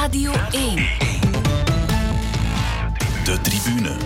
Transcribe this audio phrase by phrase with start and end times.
[0.00, 0.76] Radio 1.
[3.24, 3.96] De tribune.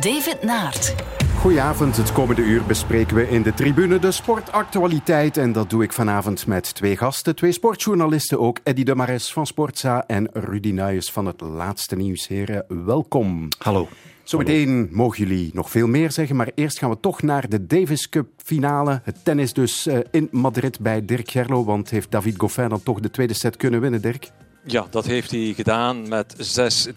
[0.00, 0.94] David Naert.
[1.38, 5.36] Goedenavond, het komende uur bespreken we in de tribune de sportactualiteit.
[5.36, 8.58] En dat doe ik vanavond met twee gasten, twee sportjournalisten ook.
[8.62, 12.28] Eddy de Mares van Sportza en Rudy Nuyes van het Laatste Nieuws.
[12.28, 13.48] Heren, welkom.
[13.58, 13.88] Hallo.
[14.22, 18.08] Zometeen mogen jullie nog veel meer zeggen, maar eerst gaan we toch naar de Davis
[18.08, 19.00] Cup finale.
[19.02, 23.00] Het tennis dus eh, in Madrid bij Dirk Gerlo, want heeft David Goffin dan toch
[23.00, 24.30] de tweede set kunnen winnen, Dirk?
[24.66, 26.34] Ja, dat heeft hij gedaan met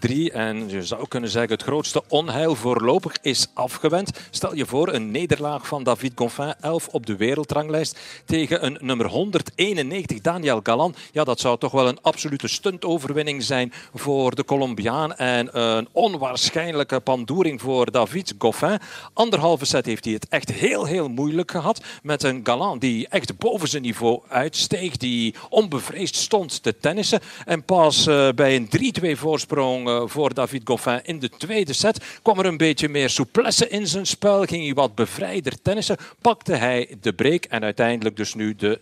[0.08, 0.32] 6-3.
[0.32, 4.10] En je zou kunnen zeggen, het grootste onheil voorlopig is afgewend.
[4.30, 9.06] Stel je voor een nederlaag van David Goffin, 11 op de wereldranglijst, tegen een nummer
[9.06, 10.94] 191, Daniel Galan.
[11.12, 15.14] Ja, dat zou toch wel een absolute stuntoverwinning zijn voor de Colombiaan.
[15.14, 18.78] En een onwaarschijnlijke pandoering voor David Goffin.
[19.12, 21.82] Anderhalve set heeft hij het echt heel, heel moeilijk gehad.
[22.02, 24.96] Met een Galan die echt boven zijn niveau uitsteeg.
[24.96, 27.20] Die onbevreesd stond te tennissen.
[27.44, 28.68] En en pas uh, bij een
[29.16, 33.10] 3-2 voorsprong uh, voor David Goffin in de tweede set kwam er een beetje meer
[33.10, 34.44] souplesse in zijn spel.
[34.44, 35.96] Ging hij wat bevrijder tennissen.
[36.20, 38.78] Pakte hij de break en uiteindelijk dus nu de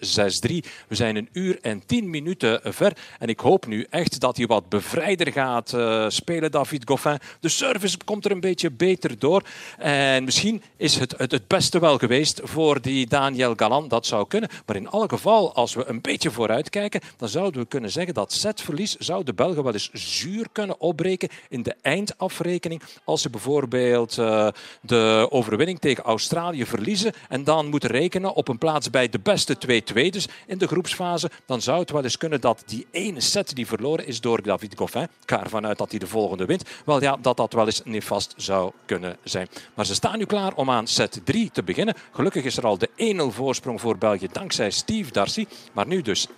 [0.65, 0.69] 6-3.
[0.89, 2.93] We zijn een uur en 10 minuten ver.
[3.19, 7.19] En ik hoop nu echt dat hij wat bevrijder gaat uh, spelen, David Goffin.
[7.41, 9.43] De service komt er een beetje beter door.
[9.79, 13.89] En misschien is het, het beste wel geweest voor die Daniel Galan.
[13.89, 14.49] Dat zou kunnen.
[14.67, 18.15] Maar in alle geval, als we een beetje vooruit kijken, dan zouden we kunnen zeggen
[18.15, 22.83] dat set verlies zou de Belgen wel eens zuur kunnen opbreken in de eindafrekening.
[23.05, 24.49] Als ze bijvoorbeeld uh,
[24.81, 29.59] de overwinning tegen Australië verliezen en dan moeten rekenen op een plaats bij de beste
[29.59, 33.55] twee tweedes in de groepsfase, dan zou het wel eens kunnen dat die ene set
[33.55, 36.63] die verloren is door David Goffin, ik ga ervan uit dat hij de volgende wint,
[36.85, 39.49] wel ja, dat dat wel eens nefast zou kunnen zijn.
[39.75, 41.95] Maar ze staan nu klaar om aan set 3 te beginnen.
[42.13, 42.89] Gelukkig is er al de
[43.31, 45.47] 1-0 voorsprong voor België dankzij Steve Darcy.
[45.73, 46.33] Maar nu dus 1-1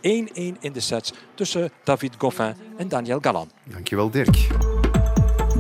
[0.60, 3.48] in de sets tussen David Goffin en Daniel Galan.
[3.72, 4.48] Dankjewel, Dirk.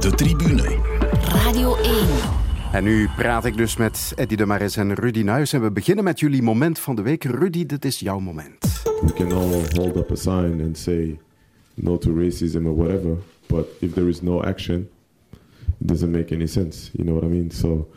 [0.00, 0.76] De tribune.
[1.44, 1.94] Radio 1.
[2.72, 5.52] En nu praat ik dus met Eddy de Maris en Rudy Nuis.
[5.52, 7.24] En we beginnen met jullie moment van de week.
[7.24, 8.82] Rudy, dit is jouw moment.
[9.02, 11.18] We can all hold up a sign and say
[11.74, 13.16] no to racism or whatever.
[13.46, 14.88] But if there is no action,
[15.80, 16.90] it doesn't make any sense.
[16.92, 17.50] You know what I mean?
[17.50, 17.88] So,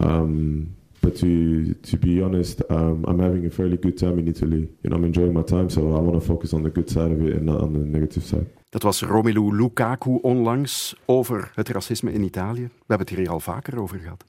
[0.00, 0.75] um,
[1.06, 4.68] but to to be honest, um, I'm having a fairly good time in Italy.
[4.82, 7.12] You know, I'm enjoying my time, so I want to focus on the good side
[7.12, 8.46] of it and not on the negative side.
[8.68, 12.62] Dat was Romelu Lukaku onlangs over het racisme in Italië.
[12.62, 14.24] We hebben het hier al vaker over gehad.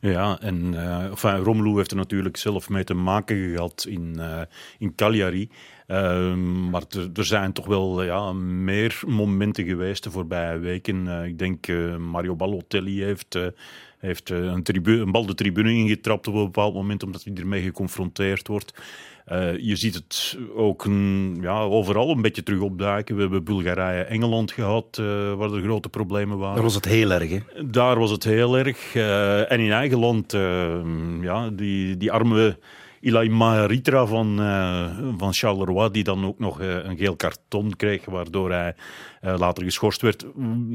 [0.00, 4.40] Ja, en uh, enfin, Romelu heeft er natuurlijk zelf mee te maken gehad in, uh,
[4.78, 5.50] in Cagliari.
[5.86, 6.34] Uh,
[6.70, 6.82] maar
[7.14, 11.06] er zijn toch wel ja, meer momenten geweest de voorbije weken.
[11.06, 11.66] Uh, ik denk
[11.98, 13.38] Mario Balotelli heeft
[14.02, 18.48] heeft een, een, bal de tribune ingetrapt op een bepaald moment, omdat hij ermee geconfronteerd
[18.48, 18.74] wordt.
[19.32, 23.14] Uh, je ziet het ook een, ja, overal een beetje terug opduiken.
[23.14, 26.54] We hebben Bulgarije, Engeland gehad, uh, waar er grote problemen waren.
[26.54, 27.68] Daar was het heel erg, hè?
[27.70, 28.94] Daar was het heel erg.
[28.94, 30.32] Uh, en in eigen land,
[31.20, 32.56] ja, die, die arme
[33.02, 38.04] Ilai Maritra van, uh, van Charleroi, die dan ook nog uh, een geel karton kreeg,
[38.04, 38.74] waardoor hij
[39.22, 40.26] uh, later geschorst werd.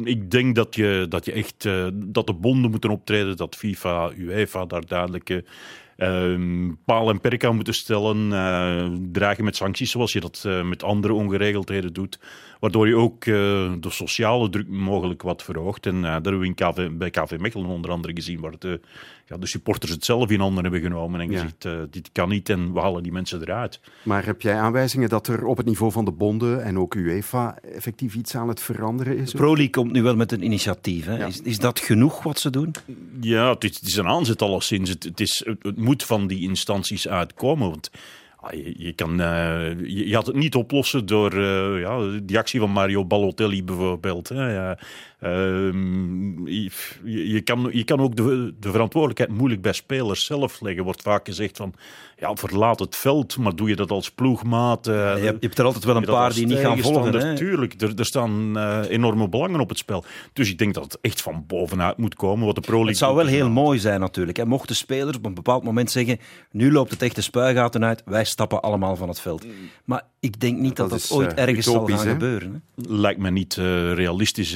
[0.04, 4.66] Ik denk dat je, dat je echt dat de bonden moeten optreden, dat FIFA, UEFA
[4.66, 10.20] daar duidelijk uh, paal en perk aan moeten stellen, uh, dragen met sancties zoals je
[10.20, 12.20] dat met andere ongeregeldheden doet.
[12.60, 15.86] Waardoor je ook de sociale druk mogelijk wat verhoogt.
[15.86, 18.80] En daar hebben we in KV, bij KV Mechelen onder andere gezien, waar de,
[19.28, 21.86] ja, de supporters het zelf in handen hebben genomen en gezegd, ja.
[21.90, 23.80] dit kan niet en we halen die mensen eruit.
[24.04, 27.58] Maar heb jij aanwijzingen dat er op het niveau van de bonden en ook UEFA
[27.74, 29.32] effectief iets aan het veranderen is?
[29.32, 31.06] De Pro League komt nu wel met een initiatief.
[31.06, 31.18] Hè?
[31.18, 31.26] Ja.
[31.26, 32.76] Is, is dat genoeg wat ze doen?
[33.22, 34.90] Ja, het is, het is een aanzet alleszins.
[34.90, 37.70] Het, het, is, het moet van die instanties uitkomen.
[37.70, 37.92] Want
[38.38, 42.38] ah, je, je, kan, uh, je, je, gaat het niet oplossen door uh, ja, die
[42.38, 44.30] actie van Mario Balotelli bijvoorbeeld.
[44.30, 44.70] Hè.
[44.70, 44.76] Uh,
[45.20, 46.70] je,
[47.04, 50.84] je, kan, je kan ook de, de verantwoordelijkheid moeilijk bij spelers zelf leggen.
[50.84, 51.74] Wordt vaak gezegd van,
[52.18, 54.86] ja, verlaat het veld, maar doe je dat als ploegmaat?
[54.86, 57.12] Ja, je, hebt, je, hebt, er altijd wel een paar die niet gaan volgen.
[57.12, 60.04] Natuurlijk, er, er, staan uh, enorme belangen op het spel.
[60.34, 62.46] Dus ik denk dat het echt van bovenuit moet komen.
[62.46, 64.38] Wat de Pro League het zou wel heel mooi zijn natuurlijk.
[64.38, 64.46] Hè.
[64.46, 66.20] Mochten spelers op een bepaald moment zeggen,
[66.52, 69.46] nu loopt het echt de spuigaten uit, wij stappen allemaal van het veld.
[69.86, 72.12] Maar ik denk niet dat dat, dat ooit uh, ergens zal gaan hè?
[72.12, 72.64] gebeuren.
[72.76, 72.82] Hè?
[72.88, 73.54] Lijkt me niet
[73.94, 74.56] realistisch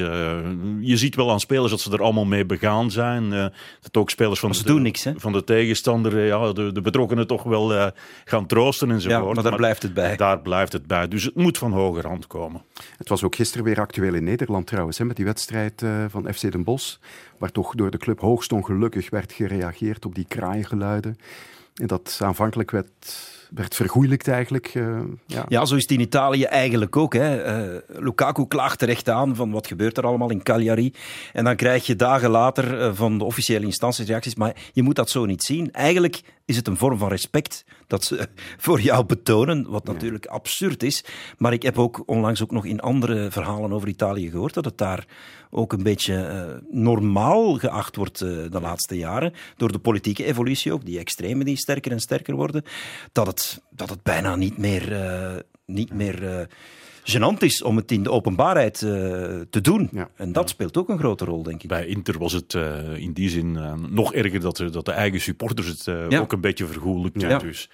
[0.82, 3.24] je ziet wel aan spelers dat ze er allemaal mee begaan zijn.
[3.24, 3.46] Uh,
[3.82, 5.14] dat ook spelers van, ze de, doen niks, hè?
[5.18, 7.88] van de tegenstander, ja, de, de betrokkenen toch wel uh,
[8.26, 9.28] gaan troosten enzovoort.
[9.28, 10.16] Ja, maar daar blijft het bij.
[10.16, 11.08] Daar blijft het bij.
[11.08, 12.62] Dus het moet van hoger hand komen.
[12.98, 16.34] Het was ook gisteren weer actueel in Nederland trouwens, hè, met die wedstrijd uh, van
[16.34, 16.98] FC Den Bosch,
[17.38, 21.18] waar toch door de club hoogst ongelukkig werd gereageerd op die kraaiengeluiden.
[21.76, 24.74] En dat aanvankelijk werd werd vergoeilijkt eigenlijk.
[24.74, 25.46] Uh, ja.
[25.48, 27.14] ja, zo is het in Italië eigenlijk ook.
[27.14, 27.64] Hè.
[27.74, 30.94] Uh, Lukaku klaagt terecht aan van wat gebeurt er allemaal in Cagliari.
[31.34, 34.36] En dan krijg je dagen later van de officiële instanties reacties.
[34.36, 35.72] Maar je moet dat zo niet zien.
[35.72, 38.28] Eigenlijk is het een vorm van respect dat ze
[38.58, 41.04] voor jou betonen, wat natuurlijk absurd is.
[41.38, 44.78] Maar ik heb ook onlangs ook nog in andere verhalen over Italië gehoord dat het
[44.78, 45.06] daar
[45.50, 50.74] ook een beetje uh, normaal geacht wordt uh, de laatste jaren, door de politieke evolutie
[50.74, 52.64] ook, die extremen die sterker en sterker worden,
[53.12, 56.48] dat het, dat het bijna niet meer, uh, niet meer
[57.04, 58.92] gênant is om het in de openbaarheid uh,
[59.50, 59.90] te doen.
[59.92, 60.10] Ja.
[60.16, 61.70] En dat speelt ook een grote rol, denk ik.
[61.70, 65.22] Bij Inter was het uh, in die zin uh, nog erger dat, dat de eigen
[65.22, 66.20] supporters het ja.
[66.20, 67.30] ook een beetje vergoelijkten.
[67.30, 67.38] Ja.
[67.38, 67.70] Dus.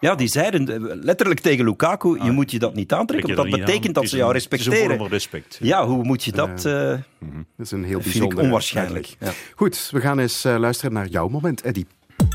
[0.00, 0.14] Ja.
[0.14, 3.94] die zeiden letterlijk tegen Lukaku, je ah, moet je dat niet aantrekken, want dat betekent
[3.94, 4.72] dat ze jou respecteren.
[4.72, 5.58] Het is een vorm van respect.
[5.60, 6.64] Ja, hoe moet je dat...
[6.64, 7.42] Mhm.
[7.56, 8.38] dat is een heel bijzonder...
[8.38, 9.16] onwaarschijnlijk.
[9.54, 11.86] Goed, we gaan eens luisteren naar jouw moment, Eddie.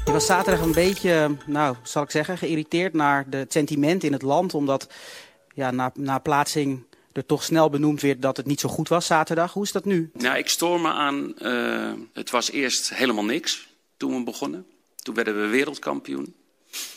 [0.06, 4.22] Ik was zaterdag een beetje, nou, zal ik zeggen, geïrriteerd naar het sentiment in het
[4.22, 4.88] land, omdat
[5.54, 6.84] ja, na, na plaatsing
[7.14, 9.54] er toch snel benoemd werd dat het niet zo goed was zaterdag.
[9.54, 10.10] Hoe is dat nu?
[10.14, 13.68] Nou, ik stoor me aan, uh, het was eerst helemaal niks
[13.98, 14.66] toen we begonnen.
[14.96, 16.36] Toen werden we wereldkampioen.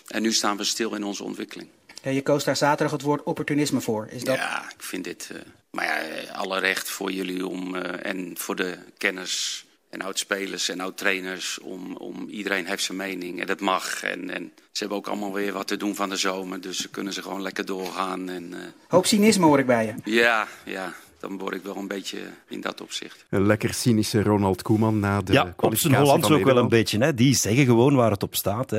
[0.06, 1.68] En nu staan we stil in onze ontwikkeling.
[2.02, 4.08] Ja, je koos daar zaterdag het woord opportunisme voor.
[4.10, 4.36] Is dat...
[4.36, 5.30] Ja, ik vind dit...
[5.32, 5.38] Uh,
[5.70, 10.80] maar ja, alle recht voor jullie om, uh, en voor de kenners en oud-spelers en
[10.80, 11.58] oud-trainers.
[11.58, 14.02] Om, om, iedereen heeft zijn mening en dat mag.
[14.02, 16.60] En, en, ze hebben ook allemaal weer wat te doen van de zomer.
[16.60, 18.28] Dus ze kunnen ze gewoon lekker doorgaan.
[18.28, 18.58] En, uh...
[18.88, 20.10] Hoop cynisme hoor ik bij je.
[20.10, 20.94] Ja, ja
[21.28, 22.18] dan word ik wel een beetje
[22.48, 23.24] in dat opzicht.
[23.28, 26.98] Een lekker cynische Ronald Koeman na de ja, op zijn Hollands ook wel een beetje.
[26.98, 27.14] Hè.
[27.14, 28.70] Die zeggen gewoon waar het op staat.
[28.70, 28.78] Hè.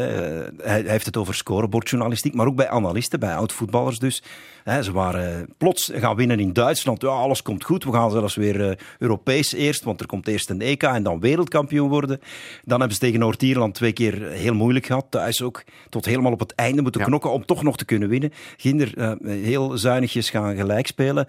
[0.62, 4.24] Hij, heeft het over scorebordjournalistiek, maar ook bij analisten, bij oud-voetballers dus.
[4.64, 7.02] Hè, ze waren plots gaan winnen in Duitsland.
[7.02, 7.84] Ja, alles komt goed.
[7.84, 11.20] We gaan zelfs weer uh, Europees eerst, want er komt eerst een EK en dan
[11.20, 12.20] wereldkampioen worden.
[12.64, 15.06] Dan hebben ze tegen Noord-Ierland twee keer heel moeilijk gehad.
[15.10, 18.34] Thuis ook tot helemaal op het einde moeten knokken om toch nog te kunnen winnen.
[18.58, 19.12] Ginder uh,
[19.44, 21.28] heel zuinigjes gaan gelijk spelen.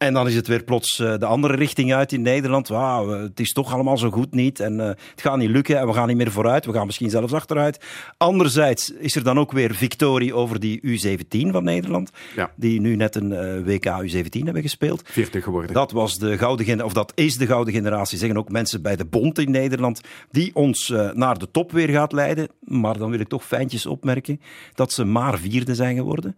[0.00, 2.68] En dan is het weer plots uh, de andere richting uit in Nederland.
[2.68, 4.60] Wow, het is toch allemaal zo goed niet.
[4.60, 6.66] En uh, het gaat niet lukken en we gaan niet meer vooruit.
[6.66, 7.84] We gaan misschien zelfs achteruit.
[8.16, 12.10] Anderzijds is er dan ook weer victorie over die U17 van Nederland.
[12.36, 12.52] Ja.
[12.56, 15.02] Die nu net een uh, WK U17 hebben gespeeld.
[15.04, 15.72] 40 geworden.
[15.72, 19.04] Dat, was de gouden of dat is de gouden generatie, zeggen ook mensen bij de
[19.04, 20.00] Bond in Nederland.
[20.30, 22.48] Die ons naar de top weer gaat leiden.
[22.60, 24.40] Maar dan wil ik toch fijntjes opmerken
[24.74, 26.36] dat ze maar vierde zijn geworden.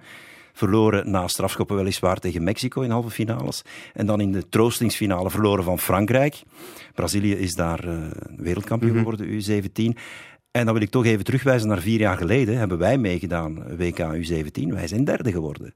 [0.52, 3.62] Verloren na strafschoppen weliswaar tegen Mexico in halve finales.
[3.92, 6.42] En dan in de troostingsfinale verloren van Frankrijk.
[6.94, 8.98] Brazilië is daar uh, wereldkampioen mhm.
[8.98, 9.98] geworden, U17.
[10.50, 12.58] En dan wil ik toch even terugwijzen naar vier jaar geleden.
[12.58, 14.62] Hebben wij meegedaan, WK U17.
[14.66, 15.74] Wij zijn derde geworden.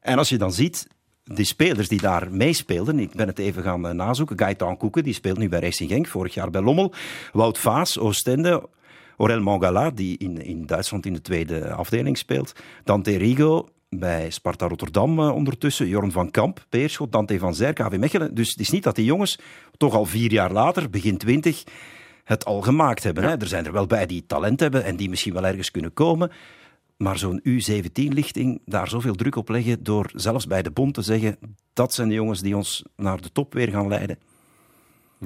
[0.00, 0.86] En als je dan ziet,
[1.24, 4.38] die spelers die daar meespeelden, ik ben het even gaan uh, nazoeken.
[4.38, 6.92] Gaëtan Koeken, die speelt nu bij Racing Genk, vorig jaar bij Lommel.
[7.32, 8.68] Wout Vaas, Oostende.
[9.16, 12.52] Aurel Mangala, die in, in Duitsland in de tweede afdeling speelt.
[12.84, 13.68] Dante Rigo,
[13.98, 15.88] bij Sparta Rotterdam uh, ondertussen.
[15.88, 18.34] Jorn van Kamp, Peerschot, Dante van Zer, KV Mechelen.
[18.34, 19.38] Dus het is niet dat die jongens
[19.76, 21.62] toch al vier jaar later, begin twintig,
[22.24, 23.24] het al gemaakt hebben.
[23.24, 23.36] Hè?
[23.36, 26.30] Er zijn er wel bij die talent hebben en die misschien wel ergens kunnen komen.
[26.96, 31.38] Maar zo'n U17-lichting, daar zoveel druk op leggen door zelfs bij de bond te zeggen
[31.72, 34.18] dat zijn de jongens die ons naar de top weer gaan leiden.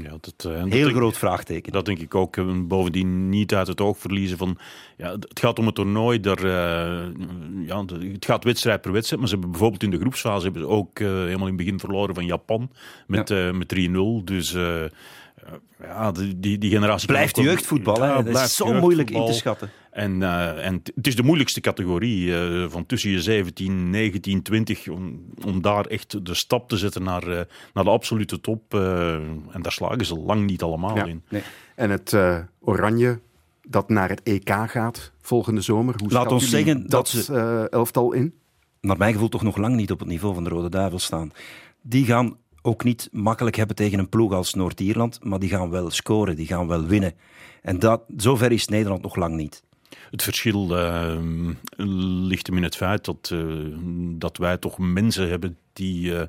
[0.03, 1.73] Ja, dat, uh, Heel dat groot vraagteken.
[1.73, 2.67] Dat denk ik ook.
[2.69, 4.59] Bovendien niet uit het oog verliezen van...
[4.97, 6.21] Ja, het gaat om het toernooi.
[6.21, 7.07] Daar, uh,
[7.67, 9.21] ja, het gaat wedstrijd per wedstrijd.
[9.21, 11.81] Maar ze hebben bijvoorbeeld in de groepsfase hebben ze ook uh, helemaal in het begin
[11.81, 12.71] verloren van Japan.
[13.07, 13.53] Met, ja.
[13.53, 14.25] met 3-0.
[14.25, 14.57] Dus
[15.81, 17.07] ja, die, die generatie...
[17.07, 18.23] Blijft jeugdvoetbal, hè?
[18.23, 19.71] dat is zo moeilijk in te schatten.
[19.91, 24.89] En, uh, en het is de moeilijkste categorie, uh, van tussen je 17, 19, 20,
[24.89, 27.41] om, om daar echt de stap te zetten naar, uh,
[27.73, 28.75] naar de absolute top.
[28.75, 31.23] en daar slagen ze lang niet allemaal in.
[31.29, 31.43] Nee.
[31.75, 32.17] En het
[32.61, 33.21] Oranje
[33.69, 38.13] dat naar het EK gaat volgende zomer, hoe Laat ons zeggen dat, dat ze, elftal
[38.13, 38.35] in?
[38.81, 41.33] Naar mijn gevoel toch nog lang niet op het niveau van de Rode Duivels staan.
[41.83, 42.37] Die gaan
[42.67, 46.47] ook niet makkelijk hebben tegen een ploeg als Noord-Ierland, maar die gaan wel scoren, die
[46.47, 47.15] gaan wel winnen.
[47.63, 49.65] En dat, zover is Nederland nog lang niet.
[50.11, 51.17] Het verschil uh,
[52.27, 53.75] ligt hem in het feit dat, uh,
[54.19, 56.21] dat wij toch mensen hebben die uh,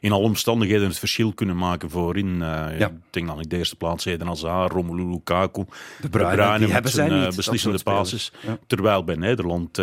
[0.00, 2.38] in alle omstandigheden het verschil kunnen maken voorin.
[2.38, 2.88] Ja.
[2.88, 5.64] Ik denk dan in de eerste plaats Eden Hazard, Romelu Lukaku,
[6.00, 8.32] de Bruyne, die hebben zijn beslissende basis.
[8.46, 8.58] Ja.
[8.66, 9.76] Terwijl bij Nederland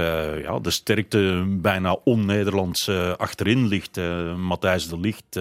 [0.43, 3.99] ja, de sterkte bijna on-Nederlands achterin ligt.
[4.37, 5.39] Matthijs de Ligt,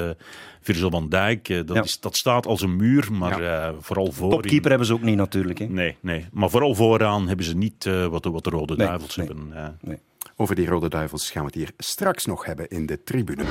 [0.60, 3.68] Virgil van Dijk, eh, dat, is, dat staat als een muur, maar ja.
[3.68, 4.30] uh, vooral voor.
[4.30, 5.58] Topkeeper hebben ze ook niet natuurlijk.
[5.58, 5.66] Hè?
[5.66, 8.86] Nee, nee, maar vooral vooraan hebben ze niet uh, wat, de, wat de Rode nee,
[8.86, 9.78] Duivels nee, hebben.
[9.80, 9.98] Nee.
[10.36, 13.44] Over die Rode Duivels gaan we het hier straks nog hebben in de tribune.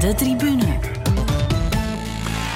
[0.00, 0.78] De tribune.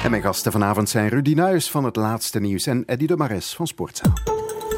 [0.03, 3.53] En mijn gasten vanavond zijn Rudy Nuis van het Laatste Nieuws en Eddie de Mares
[3.53, 4.13] van Sportzaal.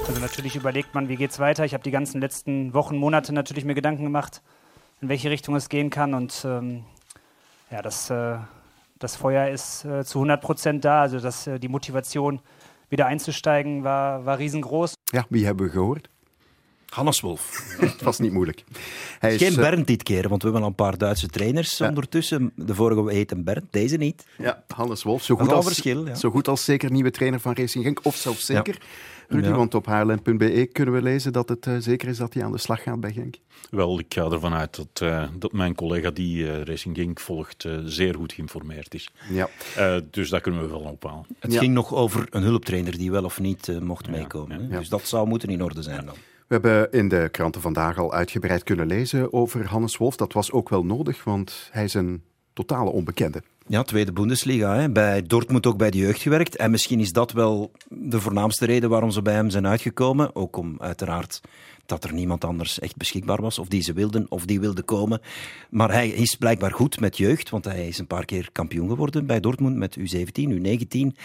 [0.08, 1.66] Also natürlich überlegt man, wie geht's weiter.
[1.66, 4.42] Ich habe die ganzen letzten Wochen, Monate natürlich mir Gedanken gemacht,
[5.02, 6.14] in welche Richtung es gehen kann.
[6.14, 6.86] Und ähm,
[7.72, 8.38] ja, das, äh,
[9.00, 11.02] das Feuer ist äh, zu 100 Prozent da.
[11.02, 12.42] Also das, äh, die Motivation,
[12.90, 14.96] wieder einzusteigen, war, war riesengroß.
[15.12, 16.10] Ja, wie hebben we gehoord?
[16.90, 17.52] Hannes Wolf.
[17.80, 18.64] Het was niet moeilijk.
[19.20, 21.82] Hij is, Geen eh, Bernd dit keer, want we hebben al een paar Duitse trainers
[21.82, 22.52] ondertussen.
[22.56, 24.26] De vorige heet een Bernd, deze niet.
[24.38, 25.24] Ja, Hannes Wolf.
[25.24, 26.16] Zo goed, als, verschil, ja.
[26.16, 28.00] zo goed als zeker nieuwe trainer van Racing Genk.
[28.04, 28.78] Of zelfs zeker.
[29.28, 29.56] Rudy, Ja.
[29.56, 32.58] want op haarlem.be kunnen we lezen dat het eh, zeker is dat hij aan de
[32.58, 33.36] slag gaat bij Genk.
[33.70, 37.66] Wel, ik ga ervan uit dat, eh, dat mijn collega die eh, Racing Genk volgt
[37.66, 39.10] eh, zeer goed geïnformeerd is.
[39.30, 39.50] Ja.
[39.76, 41.26] Eh, dus dat kunnen we wel ophalen.
[41.40, 41.60] Het Ja.
[41.60, 44.68] ging nog over een hulptrainer die wel of niet eh, mocht meekomen.
[44.70, 44.78] ja.
[44.80, 46.16] Dus dat zou moeten in orde zijn dan.
[46.48, 50.16] We hebben in de kranten vandaag al uitgebreid kunnen lezen over Hannes Wolf.
[50.16, 52.22] Dat was ook wel nodig, want hij is een
[52.54, 53.42] totale onbekende.
[53.70, 54.76] Ja, tweede Bundesliga.
[54.76, 54.90] Hè.
[54.90, 56.56] Bij Dortmund ook bij de jeugd gewerkt.
[56.56, 60.36] En misschien is dat wel de voornaamste reden waarom ze bij hem zijn uitgekomen.
[60.36, 61.42] Ook om uiteraard
[61.86, 63.60] dat er niemand anders echt beschikbaar was.
[63.60, 65.22] Of die ze wilden, of die wilde komen.
[65.70, 67.50] Maar hij is blijkbaar goed met jeugd.
[67.50, 71.18] Want hij is een paar keer kampioen geworden bij Dortmund met U17, U19.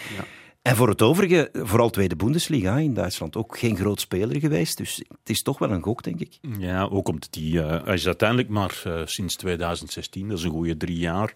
[0.61, 4.77] En voor het overige, vooral tweede Bundesliga in Duitsland, ook geen groot speler geweest.
[4.77, 6.39] Dus het is toch wel een gok, denk ik.
[6.59, 10.51] Ja, ook omdat hij, eh, hij is uiteindelijk maar eh, sinds 2016, dat is een
[10.51, 11.33] goede drie jaar,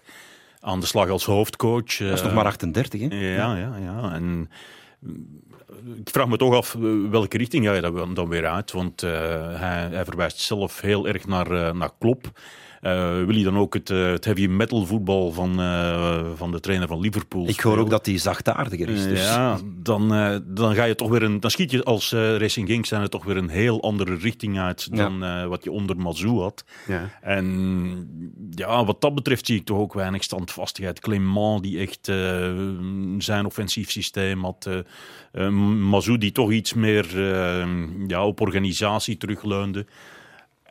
[0.60, 1.98] aan de slag als hoofdcoach.
[1.98, 3.08] Hij is nog maar 38, hè?
[3.08, 4.14] Ja, ja, ja.
[4.14, 4.50] En
[5.00, 5.42] mm,
[5.96, 8.72] ik vraag me toch af eh, welke richting ga je dat dan weer uit.
[8.72, 9.12] Want eh,
[9.60, 12.32] hij, hij verwijst zelf heel erg naar, eh, naar Klopp.
[12.81, 16.60] Eh, wil hij dan ook het, eh, het heavy metal voetbal van, eh, van de
[16.60, 19.03] trainer van Liverpool Ik hoor ook dat hij zachtaardiger is.
[19.03, 19.22] Dus.
[19.22, 20.10] Ja, dan,
[20.46, 21.39] dan ga je toch weer een.
[21.39, 24.96] Dan schiet je als Racing Genk zijn er toch weer een heel andere richting uit
[24.96, 26.63] dan wat je onder Mazou had.
[26.88, 27.10] Ja.
[27.22, 31.00] En ja, wat dat betreft zie ik toch ook weinig standvastigheid.
[31.00, 32.05] Clement die echt
[33.17, 34.69] zijn offensief systeem had.
[35.89, 37.19] Mazou die toch iets meer
[38.07, 39.86] ja, op organisatie terugleunde.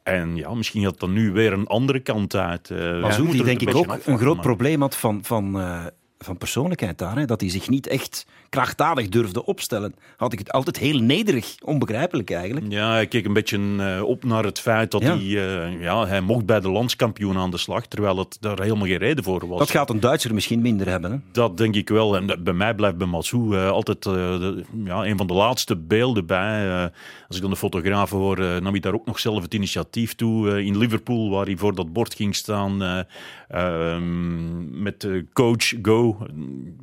[0.07, 2.71] En ja, misschien had dan nu weer een andere kant uit.
[2.71, 5.85] Eh, we Mazou, moeten die denk ik ook een groot probleem had van, van, eh,
[6.19, 7.17] van persoonlijkheid daar.
[7.17, 7.25] Hè?
[7.25, 9.95] Dat hij zich niet echt krachtdadig durfde opstellen.
[10.17, 12.67] Had ik het altijd heel nederig, onbegrijpelijk eigenlijk.
[12.73, 15.09] Ja, hij keek een beetje eh, op naar het feit dat Ja.
[15.17, 18.87] hij, eh, ja, hij mocht bij de landskampioen aan de slag, terwijl het daar helemaal
[18.87, 19.59] geen reden voor was.
[19.59, 21.11] Dat gaat een Duitser misschien minder hebben.
[21.11, 21.17] Hè?
[21.33, 22.17] Dat denk ik wel.
[22.17, 26.27] En bij mij blijft bij Matsou eh, altijd de- ja, een van de laatste beelden
[26.27, 26.91] bij.
[27.29, 30.65] Als ik dan de fotografen hoor, nam hij daar ook nog zelf het initiatief toe.
[30.65, 32.99] in Liverpool, waar hij voor dat bord ging staan eh,
[33.49, 36.17] ehm, met coach Go.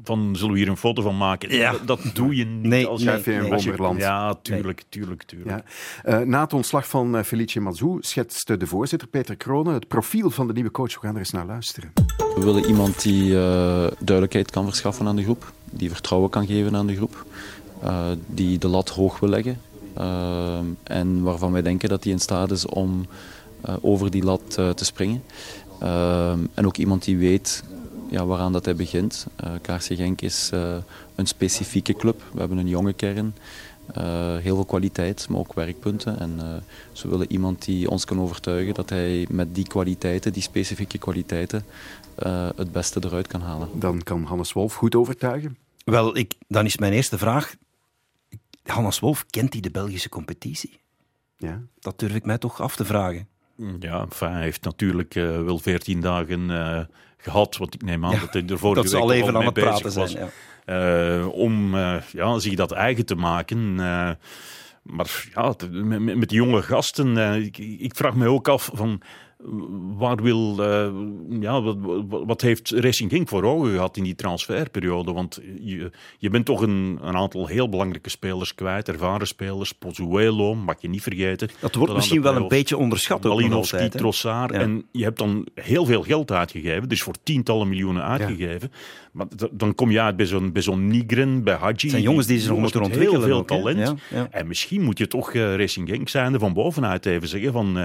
[0.03, 1.49] Van, zullen we hier een foto van maken?
[1.63, 1.75] Ja.
[1.85, 2.63] Dat, doe je niet.
[2.63, 3.51] Nee, als nee, je, in nee.
[3.51, 3.99] als je- Wonderland.
[3.99, 5.63] Ja, tuurlijk, tuurlijk, tuurlijk.
[6.03, 6.19] Ja.
[6.19, 10.29] Eh, na het ontslag van uh, Felice Mazou schetste de voorzitter Peter Kronen het profiel
[10.29, 10.93] van de nieuwe coach.
[10.93, 11.91] We gaan er eens naar luisteren.
[12.35, 16.75] We willen iemand die eh, duidelijkheid kan verschaffen aan de groep, die vertrouwen kan geven
[16.75, 17.25] aan de groep,
[17.81, 19.61] eh, die de lat hoog wil leggen
[20.83, 23.05] en waarvan wij denken dat hij in staat is om
[23.61, 25.23] eh, over die lat te springen.
[26.53, 27.63] En ook iemand die weet
[28.13, 29.27] ja, waaraan dat hij begint.
[29.43, 30.75] Uh, KRC Genk is uh,
[31.15, 32.21] een specifieke club.
[32.33, 33.35] We hebben een jonge kern.
[33.97, 36.19] Uh, heel veel kwaliteit, maar ook werkpunten.
[36.19, 36.55] En uh,
[36.91, 41.65] ze willen iemand die ons kan overtuigen dat hij met die kwaliteiten, die specifieke kwaliteiten,
[42.25, 43.69] uh, het beste eruit kan halen.
[43.73, 45.57] Dan kan Hannes Wolf goed overtuigen.
[45.85, 47.55] Wel, ik, dan is mijn eerste vraag.
[48.63, 50.79] Hannes Wolf, kent hij de Belgische competitie?
[51.37, 51.61] Ja.
[51.79, 53.27] Dat durf ik mij toch af te vragen.
[53.79, 56.79] Ja, hij heeft natuurlijk uh, wel veertien dagen uh,
[57.17, 59.45] gehad, want ik neem aan ja, dat hij er vorige dat week al even aan
[59.45, 60.29] het praten was, zijn.
[60.65, 61.19] Ja.
[61.19, 61.75] Uh, om
[62.11, 63.75] ja, zich dat eigen te maken.
[64.83, 69.01] maar ja, met, met die jonge gasten, ik, ik, vraag me ook af van
[69.97, 71.77] waar wil, uh, ja, wat,
[72.25, 75.13] wat, heeft Racing Genk voor ogen gehad in die transferperiode?
[75.13, 80.55] Want je, je bent toch een, een aantal heel belangrijke spelers kwijt, ervaren spelers, Pozuelo,
[80.55, 81.49] mag je niet vergeten.
[81.59, 83.23] Dat wordt misschien wel een beetje onderschat.
[83.23, 84.53] Malinowski, Trossard.
[84.53, 84.59] Ja.
[84.59, 88.69] En je hebt dan heel veel geld uitgegeven, dus voor tientallen miljoenen uitgegeven.
[88.71, 88.77] Ja.
[89.13, 91.89] Maar dan kom je uit bij zo'n, bij zo'n Nigren, bij Hadji.
[91.89, 93.19] Zijn jongens die zich nog moeten ontwikkelen.
[93.19, 93.93] Heel veel ook, talent.
[94.09, 94.27] Ja.
[94.31, 97.83] En misschien moet je toch uh, Racing Genk zijnde van bovenuit even zeggen van, uh,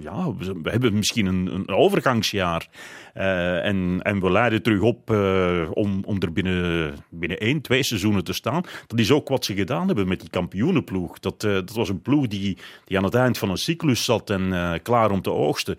[0.00, 2.68] ja, we, we hebben misschien een, een overgangsjaar.
[3.16, 7.82] Uh, en, en we leiden terug op uh, om, om er binnen, binnen één, twee
[7.82, 8.62] seizoenen te staan.
[8.86, 11.18] Dat is ook wat ze gedaan hebben met die kampioenenploeg.
[11.18, 14.30] Dat, uh, dat was een ploeg die, die aan het eind van een cyclus zat
[14.30, 15.78] en klaar om te oogsten.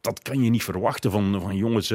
[0.00, 1.86] Dat kan je niet verwachten van, van, jongens,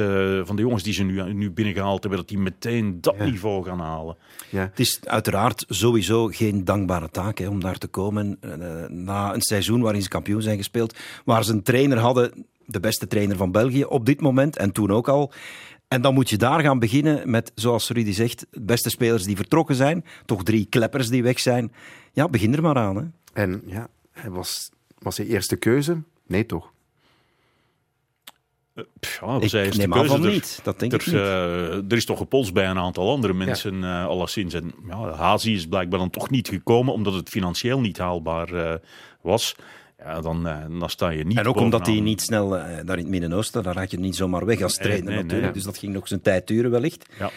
[0.44, 3.24] van de jongens die ze nu, nu binnengehaald hebben, dat die meteen dat ja.
[3.24, 4.16] niveau gaan halen.
[4.50, 4.60] Ja.
[4.60, 8.38] Het is uiteraard sowieso geen dankbare taak hè, om daar te komen
[8.88, 13.06] na een seizoen waarin ze kampioen zijn gespeeld, waar ze een trainer hadden de beste
[13.06, 15.32] trainer van België op dit moment en toen ook al.
[15.88, 19.36] En dan moet je daar gaan beginnen met, zoals Rudy zegt, de beste spelers die
[19.36, 20.04] vertrokken zijn.
[20.26, 21.72] Toch drie kleppers die weg zijn.
[22.12, 22.96] Ja, begin er maar aan.
[22.96, 23.02] Hè.
[23.42, 26.02] En ja, hij was, was hij eerste keuze?
[26.26, 26.72] Nee, toch?
[29.00, 30.16] Pff, Ja, dat Ik was eerste neem aan keuze.
[30.16, 30.60] van Er- niet.
[30.62, 31.14] Dat denk er, ik niet.
[31.14, 34.54] eh, er is toch gepolst bij een aantal andere mensen, eh alleszins.
[34.54, 38.74] En ja, Hazi is blijkbaar dan toch niet gekomen, omdat het financieel niet haalbaar eh,
[39.20, 39.54] was.
[39.98, 42.96] Ja, dan, eh, dan sta je niet En ook omdat hij niet snel eh, daar
[42.96, 45.44] in het Midden-Oosten, daar had je niet zomaar weg als Nee, trainer nee, natuurlijk.
[45.44, 45.52] nee.
[45.52, 47.08] Dus dat ging nog zijn tijd duren wellicht.
[47.18, 47.30] Ja.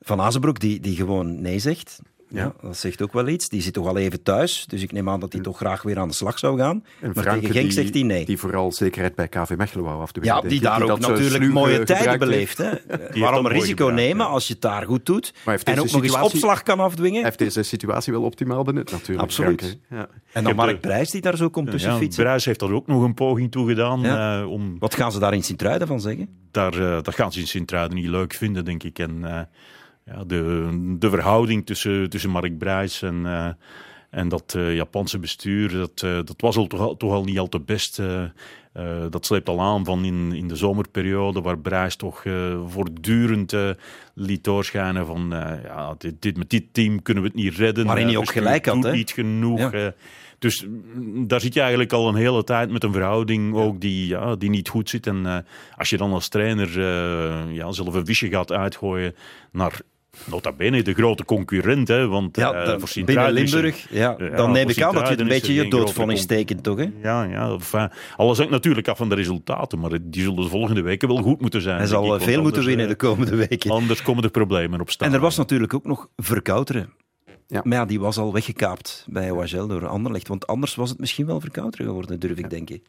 [0.00, 2.00] Van Azenbroek, die, die gewoon nee zegt.
[2.28, 2.54] Ja.
[2.60, 3.48] dat zegt ook wel iets.
[3.48, 4.64] Die zit toch al even thuis.
[4.68, 6.84] Dus ik neem aan dat hij toch graag weer aan de slag zou gaan.
[7.00, 8.24] En maar Franke, tegen Genk die, zegt hij nee.
[8.24, 10.34] Die vooral zekerheid bij KV Mechelen wou afdwingen.
[10.34, 12.58] Ja, denk die daar ook natuurlijk mooie tijden beleeft.
[12.58, 12.70] Hè.
[13.20, 14.32] Waarom risico nemen ja.
[14.32, 15.34] als je het daar goed doet?
[15.64, 17.14] En ook nog eens opslag kan afdwingen?
[17.14, 19.20] Hij heeft deze situatie wel optimaal benut, natuurlijk.
[19.20, 19.60] Absoluut.
[19.60, 20.08] Frank, ja.
[20.32, 22.22] En dan Mark Prijs die daar zo komt tussen Ja, fietsen.
[22.22, 24.00] Bruis heeft daar ook nog een poging toe gedaan.
[24.00, 24.40] Ja.
[24.40, 26.28] eh, om, Wat gaan ze daar in Sint-Truiden van zeggen?
[26.50, 28.98] daar, eh, dat gaan ze in Sint-Truiden niet leuk vinden, denk ik.
[28.98, 29.40] En eh,
[30.06, 33.48] ja, de, de verhouding tussen, tussen Mark Brijs en, eh,
[34.10, 37.38] en dat eh, Japanse bestuur, dat, eh, dat was al toch, al- toch al niet
[37.38, 38.00] al te best.
[39.10, 42.22] dat sleept al aan van in, in de zomerperiode, waar Brijs toch
[42.66, 43.56] voortdurend
[44.14, 45.26] liet doorschijnen van
[45.64, 47.86] ja, dit, dit, met dit team kunnen we het niet redden.
[47.86, 48.92] Waarin hij ook gelijk had, doet hè?
[48.92, 49.72] niet genoeg.
[49.72, 49.94] Ja.
[50.38, 54.06] dus mm, daar zit je eigenlijk al een hele tijd met een verhouding ook die,
[54.06, 55.06] ja, die niet goed zit.
[55.06, 55.46] En
[55.76, 56.80] als je dan als trainer
[57.52, 59.14] ja, zelf een visje gaat uitgooien
[59.52, 59.80] naar
[60.24, 64.52] nota bene de grote concurrent, hè, want Ja, eh, voor binnen Limburg, ja, Ja, dan
[64.52, 66.78] neem ik aan dat je het een beetje je doodvonnis tekent, toch?
[66.78, 66.90] Hè?
[67.02, 70.80] Ja, ja enfin, alles hangt natuurlijk af van de resultaten, maar die zullen de volgende
[70.80, 71.76] weken wel goed moeten zijn.
[71.76, 73.70] Hij zal ik, eh, veel moeten anders, winnen de eh, komende weken.
[73.70, 75.08] Anders komen er problemen op staan.
[75.08, 76.92] En er was natuurlijk ook nog Verkouteren.
[77.46, 77.60] Ja.
[77.64, 80.28] Maar ja, die was al weggekaapt bij OHL door Anderlecht.
[80.28, 82.82] Want anders was het misschien wel Verkouteren geworden, durf ik denken.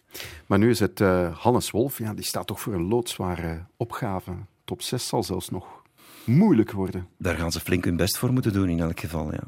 [0.45, 1.97] Maar nu is het eh, Hannes Wolf.
[1.97, 4.31] Ja, die staat toch voor een loodzware opgave.
[4.65, 5.81] Top 6 zal zelfs nog
[6.27, 7.07] moeilijk worden.
[7.17, 9.31] Daar gaan ze flink hun best voor moeten doen in elk geval.
[9.33, 9.43] Ja.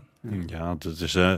[0.48, 1.16] Ja, dat is.
[1.16, 1.34] eh,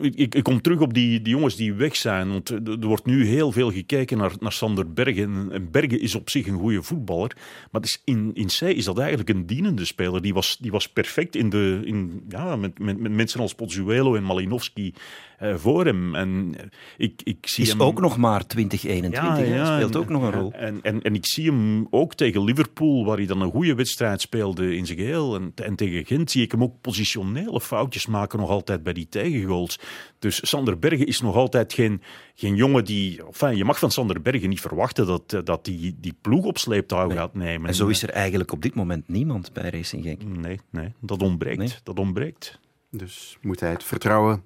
[0.00, 2.28] ik, ik kom terug op die, die jongens die weg zijn.
[2.28, 5.48] Want er wordt nu heel veel gekeken naar, naar Sander Bergen.
[5.52, 7.32] En Bergen is op zich een goede voetballer.
[7.70, 10.22] Maar het is in, in C is dat eigenlijk een dienende speler.
[10.22, 14.14] Die was, die was perfect in de, in, ja, met, met, met mensen als Pozzuelo
[14.14, 14.94] en Malinowski
[15.38, 16.14] eh, voor hem.
[16.14, 16.64] En eh,
[16.96, 17.82] ik, ik zie Is hem...
[17.82, 19.66] ook nog maar 2021, hè?
[19.66, 20.52] speelt ook nog een rol.
[20.52, 24.20] En, en, en ik zie hem ook tegen Liverpool, waar hij dan een goede wedstrijd
[24.20, 25.34] speelde in zijn geheel.
[25.34, 29.08] En, en tegen Gent zie ik hem ook positionele foutjes maken nog altijd bij die
[29.46, 29.78] tegengoals.
[30.18, 32.02] Dus Sander Bergen is nog altijd geen,
[32.34, 33.24] geen jongen die...
[33.26, 36.58] Enfin, je mag van Sander Bergen niet verwachten dat, eh, dat die, die ploeg op
[36.58, 37.68] sleeptouw gaat nemen.
[37.68, 40.22] En zo is er eigenlijk op dit moment niemand bij Racing Genk.
[40.24, 41.58] Nee, nee dat ontbreekt.
[41.58, 41.74] Nee.
[41.82, 42.58] Dat ontbreekt.
[42.90, 44.42] Dus moet hij het vertrouwen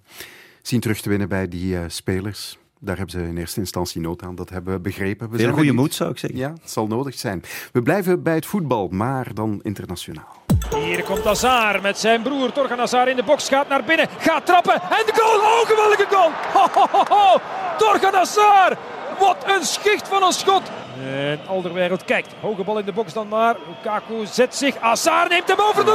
[0.62, 2.58] zien terug te winnen bij die eh, spelers.
[2.82, 4.34] Daar hebben ze in eerste instantie nood aan.
[4.34, 5.30] Dat hebben we begrepen.
[5.30, 6.38] We zijn goede moed, zou ik zeggen.
[6.38, 7.42] Ja, het zal nodig zijn.
[7.72, 10.39] We blijven bij het voetbal, maar dan internationaal.
[10.68, 13.48] Hier komt Hazard met zijn broer Torgan Hazard in de box.
[13.48, 15.40] Gaat naar binnen, gaat trappen en de goal.
[15.40, 16.30] Oh, geweldige goal.
[16.54, 17.38] Ho, ho, ho, ho.
[17.78, 18.78] Torgan Hazard.
[19.18, 20.62] Wat een schicht van een schot.
[21.04, 22.32] En Alderwereld kijkt.
[22.40, 23.56] Hoge bal in de box dan maar.
[23.68, 24.74] Lukaku zet zich.
[24.80, 25.86] Hazard neemt hem over 0-2.
[25.90, 25.94] 0-2.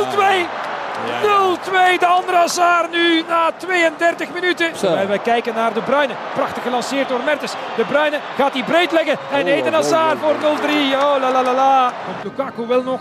[1.99, 4.71] De andere Hazard nu na 32 minuten.
[4.81, 6.13] Wij, wij kijken naar De Bruyne.
[6.33, 7.53] Prachtig gelanceerd door Mertens.
[7.75, 9.17] De Bruyne gaat die breed leggen.
[9.31, 10.37] En Eden Hazard voor 0-3.
[10.41, 11.93] Oh la la la la.
[12.05, 12.99] Komt Lukaku wel nog.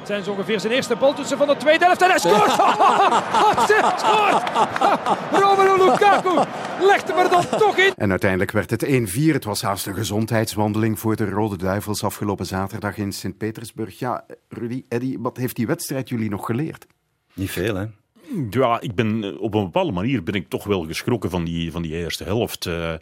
[0.00, 2.02] Het zijn zo ongeveer zijn eerste baltoetsen van de tweede helft.
[2.02, 2.56] En hij scoort!
[2.56, 4.42] hij scoort!
[5.42, 6.48] Romelu Lukaku
[6.80, 7.92] legt hem er dan toch in.
[7.96, 8.88] En uiteindelijk werd het 1-4.
[9.32, 13.98] Het was haast een gezondheidswandeling voor de Rode Duivels afgelopen zaterdag in Sint-Petersburg.
[13.98, 16.86] Ja, Rudy, Eddy, wat heeft die wedstrijd jullie nog geleerd?
[17.34, 17.86] Niet veel, hè?
[18.50, 21.72] Ja, ik ben, eh, op een bepaalde manier ben ik toch wel geschrokken van die,
[21.72, 22.66] van die eerste helft.
[22.66, 22.92] Eh,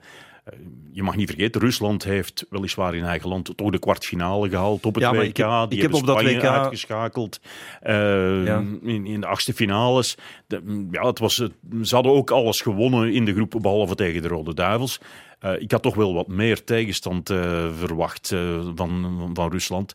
[0.92, 4.94] je mag niet vergeten, Rusland heeft weliswaar in eigen land toch de kwartfinale gehaald op
[4.94, 5.22] het Ja, WK.
[5.22, 7.40] ik heb- die ik heb op dat WK uitgeschakeld
[7.80, 8.64] eh, Ja.
[8.82, 10.16] in, in de achtste finales.
[10.46, 11.34] De- ja, het was,
[11.82, 15.00] ze hadden ook alles gewonnen in de groep, behalve tegen de Rode Duivels.
[15.38, 19.92] Eh, ik had toch wel wat meer tegenstand eh, verwacht eh, van, van Rusland.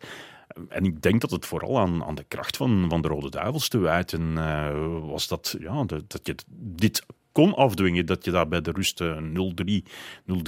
[0.69, 3.67] En ik denk dat het vooral aan, aan de kracht van, van de Rode Duivels
[3.67, 4.69] te wijten eh,
[5.09, 9.17] was dat, ja, dat je dit kon afdwingen, dat je daar bij de rust eh,
[9.17, 9.83] 0-3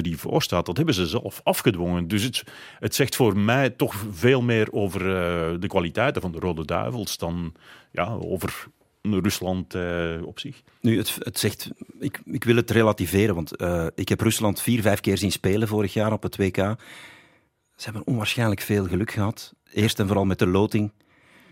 [0.10, 0.65] 0-3 voor staat.
[0.65, 2.08] Dat hebben ze zelf afgedwongen.
[2.08, 2.43] Dus het,
[2.80, 7.17] het zegt voor mij toch veel meer over eh, de kwaliteiten van de Rode Duivels
[7.17, 7.54] dan
[7.91, 8.67] ja, over
[9.02, 10.62] Rusland eh, op zich.
[10.82, 11.69] Nu, het, het zegt,
[12.00, 15.67] ik, ik wil het relativeren, want eh, ik heb Rusland vier, vijf keer zien spelen
[15.67, 16.56] vorig jaar op het WK.
[17.76, 19.54] Ze hebben onwaarschijnlijk veel geluk gehad.
[19.74, 20.91] Eerst en vooral met de loting.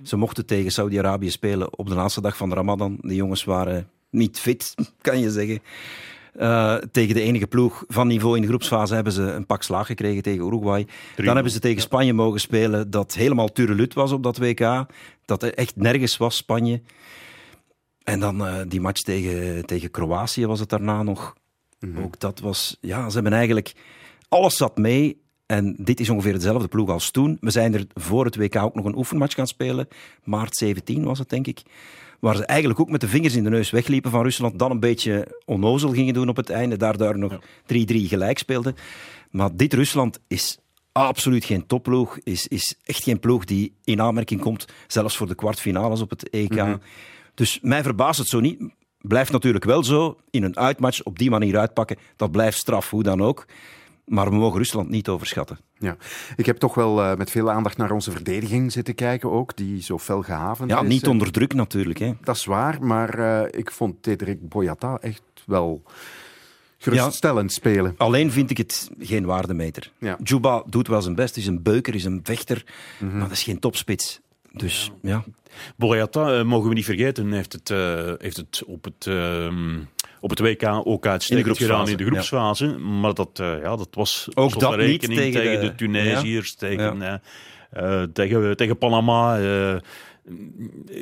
[0.04, 2.98] Ze mochten tegen Saudi-Arabië spelen op de laatste dag van de Ramadan.
[3.02, 5.62] De jongens waren niet fit, kan je zeggen.
[6.34, 9.86] Eh, tegen de enige ploeg van niveau in de groepsfase hebben ze een pak slaag
[9.86, 10.88] gekregen tegen Uruguay.
[11.16, 14.86] Dan hebben ze tegen Spanje mogen spelen dat helemaal turelut was op dat WK.
[15.26, 16.82] Dat er echt nergens was, Spanje.
[18.04, 21.34] En dan uh, die match tegen, tegen Kroatië was het daarna nog.
[21.80, 22.04] Mm-hmm.
[22.04, 23.74] Ook dat was, ja, ze hebben eigenlijk,
[24.30, 25.22] alles zat mee.
[25.46, 27.38] En dit is ongeveer dezelfde ploeg als toen.
[27.42, 29.88] We zijn er voor het WK ook nog een oefenmatch gaan spelen.
[30.24, 31.62] Maart 17 was het, denk ik.
[32.24, 34.60] Waar ze eigenlijk ook met de vingers in de neus wegliepen van Rusland.
[34.60, 36.78] Dan een beetje onnozel gingen doen op het einde.
[36.78, 37.40] Daardoor nog 3-3
[37.86, 38.76] gelijk speelden.
[39.32, 40.58] Maar dit Rusland is
[40.92, 42.18] absoluut geen topploeg.
[42.20, 44.66] Is, is echt geen ploeg die in aanmerking komt.
[44.88, 46.52] Zelfs voor de kwartfinales op het EK.
[46.52, 46.82] Mm-hmm.
[47.34, 48.60] Dus mij verbaast het zo niet.
[49.02, 50.18] Blijft natuurlijk wel zo.
[50.30, 51.98] In een uitmatch op die manier uitpakken.
[52.16, 53.46] Dat blijft straf, hoe dan ook.
[54.06, 55.58] Maar we mogen Rusland niet overschatten.
[55.78, 55.98] Ja,
[56.36, 59.82] ik heb toch wel uh, met veel aandacht naar onze verdediging zitten kijken ook, die
[59.82, 60.88] zo fel gehavend ja, is.
[60.88, 62.00] niet onder druk natuurlijk.
[62.00, 62.14] Hè.
[62.22, 65.84] Dat is waar, maar uh, ik vond Tedrik Boyata echt wel
[66.78, 67.94] geruststellend ja, spelen.
[67.98, 69.92] Alleen vind ik het geen waardemeter.
[70.00, 70.18] Ja.
[70.24, 72.64] Juba doet wel zijn best, is een beuker, is een vechter,
[73.00, 73.18] mm -hmm.
[73.18, 74.20] maar dat is geen topspits.
[74.52, 75.10] Dus ja.
[75.10, 75.24] ja.
[75.76, 77.70] Boyata, uh, mogen we niet vergeten, heeft het,
[78.20, 79.06] heeft het op het
[80.24, 82.66] op het WK ook uitstekend gedaan in de groepsfase.
[82.66, 82.78] Ja.
[82.78, 86.68] Maar dat, uh, ja, dat was ook dat rekening tegen, tegen de, de Tunesiërs, ja.
[86.68, 87.22] tegen, ja.
[87.78, 89.40] Uh, tegen, tegen Panama.
[89.40, 89.76] Uh,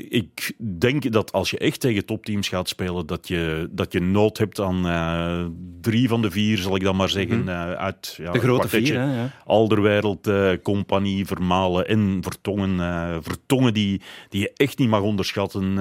[0.09, 4.37] ik denk dat als je echt tegen topteams gaat spelen, dat je, dat je nood
[4.37, 5.45] hebt aan uh,
[5.81, 7.71] drie van de vier, zal ik dan maar zeggen, mm -hmm.
[7.71, 8.99] uh, uit ja, de grote vier.
[8.99, 9.31] Hè, ja.
[9.45, 12.79] Alderwereld, uh, Compagnie, Vermalen en Vertongen.
[13.23, 15.75] Vertongen die, die je echt niet mag onderschatten.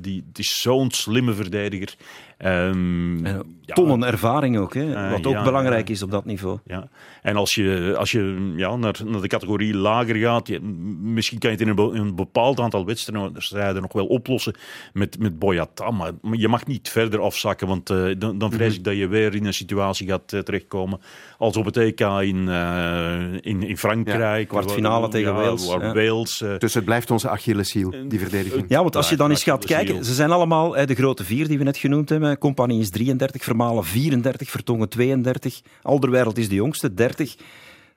[0.00, 1.94] die, het is zo'n slimme verdediger.
[2.38, 4.06] Um, tonnen ja.
[4.06, 5.10] ervaring ook, hè?
[5.10, 6.58] wat ook ja, belangrijk is op dat niveau.
[6.66, 6.88] Ja.
[7.22, 10.60] En als je, als je ja, naar, naar de categorie lager gaat, je,
[11.00, 14.54] misschien kan je het in een, een bepaald aantal wedstrijden nog wel oplossen
[14.92, 18.84] met, met Boyata, maar je mag niet verder afzakken, want uh, dan, dan vrees ik
[18.84, 21.00] dat je weer in een situatie gaat uh, terechtkomen
[21.38, 24.40] als op het EK in, uh, in, in Frankrijk.
[24.40, 25.66] Ja, kwartfinale waar, tegen Wales.
[25.66, 28.64] Waar Wales dus het blijft onze Achilleshiel, die verdediging.
[28.68, 31.58] Ja, want als je dan eens gaat kijken, ze zijn allemaal de grote vier die
[31.58, 32.25] we net genoemd hebben.
[32.38, 35.60] Compagnie is 33, Vermalen 34, Vertongen 32.
[35.82, 37.36] Alderwereld is de jongste, 30.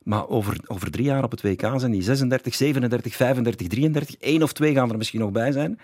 [0.03, 4.15] Maar over, over drie jaar op het WK zijn die 36, 37, 35, 33.
[4.19, 5.79] Eén of twee gaan er misschien nog bij zijn.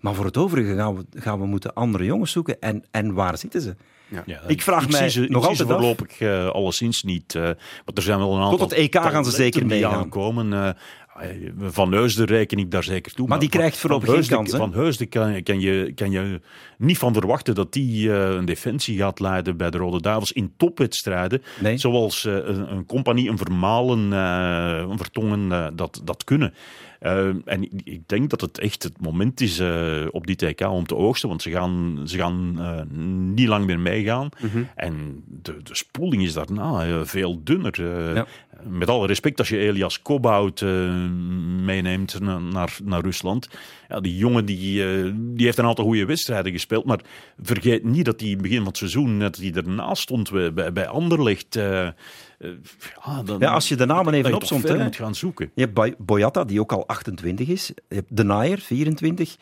[0.00, 2.60] Maar voor het overige gaan we, gaan we moeten andere jongens zoeken.
[2.60, 3.76] En, en waar zitten ze?
[4.08, 4.22] Ja.
[4.26, 7.34] Ja, ik vraag ik mij ze, nog altijd voorlopig uh, alleszins niet.
[7.34, 7.42] Uh,
[7.84, 8.58] want er zijn wel een aantal...
[8.58, 10.08] Tot het EK gaan ze zeker meegaan.
[10.08, 10.52] komen.
[10.52, 10.68] Uh,
[11.60, 13.26] van Heusden reken ik daar zeker toe.
[13.28, 14.50] Maar, maar die krijgt voorlopig geen kans.
[14.50, 16.40] Van Heusden kan, kan, je, kan je
[16.78, 20.52] niet van verwachten dat die uh, een defensie gaat leiden bij de Rode Duivels in
[20.56, 21.42] topwedstrijden.
[21.60, 21.76] Nee.
[21.76, 26.54] Zoals uh, een, een, compagnie, een vermalen, uh, een vertongen dat, dat kunnen.
[27.44, 29.62] En ik, ik, denk dat het echt het moment is
[30.10, 34.28] op die TK om te oogsten, want ze gaan, ze gaan niet lang meer meegaan.
[34.40, 34.68] Mm -hmm.
[34.74, 37.82] En de, de spoeling is daarna veel dunner.
[38.14, 38.26] Ja.
[38.62, 40.60] Met alle respect, als je Elias Kobout
[41.64, 43.48] meeneemt naar, naar Rusland.
[43.88, 44.84] Ja, die jongen die,
[45.34, 47.00] die heeft een aantal goede wedstrijden gespeeld, maar
[47.42, 50.72] vergeet niet dat hij in het begin van het seizoen net hij ernaast stond bij,
[50.72, 51.54] bij Anderlecht.
[51.54, 51.94] Ja,
[53.24, 55.50] dan, ja, als je de namen even opzomt, je moet gaan zoeken.
[55.54, 57.72] Je hebt Boyata, die ook al 28 is.
[57.88, 59.36] Je hebt De Nayer, 24.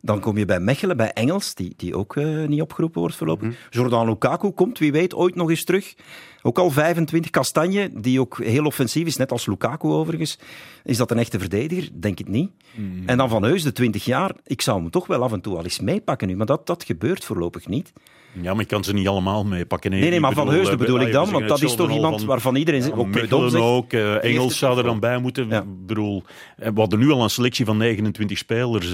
[0.00, 3.46] Dan kom je bij Mechelen, bij Engels, die, die ook uh, niet opgeroepen wordt voorlopig.
[3.46, 3.58] Mm -hmm.
[3.70, 5.94] Jordan Lukaku komt, wie weet, ooit nog eens terug.
[6.42, 7.30] Ook al 25.
[7.30, 10.38] Kastanje, die ook heel offensief is, net als Lukaku overigens.
[10.84, 11.88] Is dat een echte verdediger?
[11.92, 12.50] Denk het niet.
[12.74, 13.02] Mm.
[13.06, 14.34] En dan Van Heus, de 20 jaar.
[14.44, 16.84] Ik zou hem toch wel af en toe al eens meepakken nu, maar dat, dat
[16.84, 17.92] gebeurt voorlopig niet.
[18.40, 19.90] Ja, maar ik kan ze niet allemaal meepakken.
[19.90, 22.18] Nee, nee, nee maar Van Heusden eh, bedoel ik dan, want dat is toch iemand
[22.18, 22.94] van, waarvan iedereen zegt...
[22.94, 25.48] Ook Preudom ook, uh, Engels zou er dan bij moeten.
[25.48, 25.60] Ja.
[25.60, 26.22] Ik bedoel,
[26.56, 28.86] we hadden nu al een selectie van 29 spelers.
[28.86, 28.92] Uh,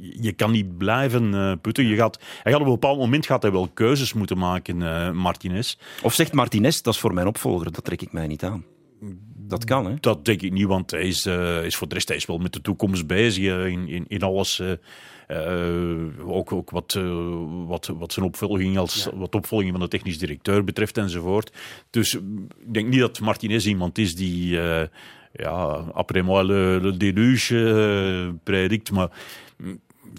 [0.00, 1.86] je kan niet blijven uh, putten.
[1.86, 5.76] Je gaat, hij gaat op een bepaald moment gaat hij wel keuzes moeten maken, Martinez.
[6.02, 8.64] Of zegt Martinez, dat is voor mijn opvolger, dat trek ik mij niet aan.
[9.36, 9.94] Dat kan, hè?
[10.00, 11.26] Dat denk ik niet, want hij is,
[11.64, 14.60] is voor de rest hij is wel met de toekomst bezig in, in, in alles...
[14.60, 14.72] Uh,
[16.26, 16.98] ook, ook wat,
[17.66, 19.16] wat, wat zijn opvolging als ja.
[19.16, 21.52] wat opvolging van de technisch directeur betreft enzovoort.
[21.90, 24.58] Dus ik denk niet dat Martinez iemand is die
[25.32, 29.10] ja, après moi le, le déluge predikt, maar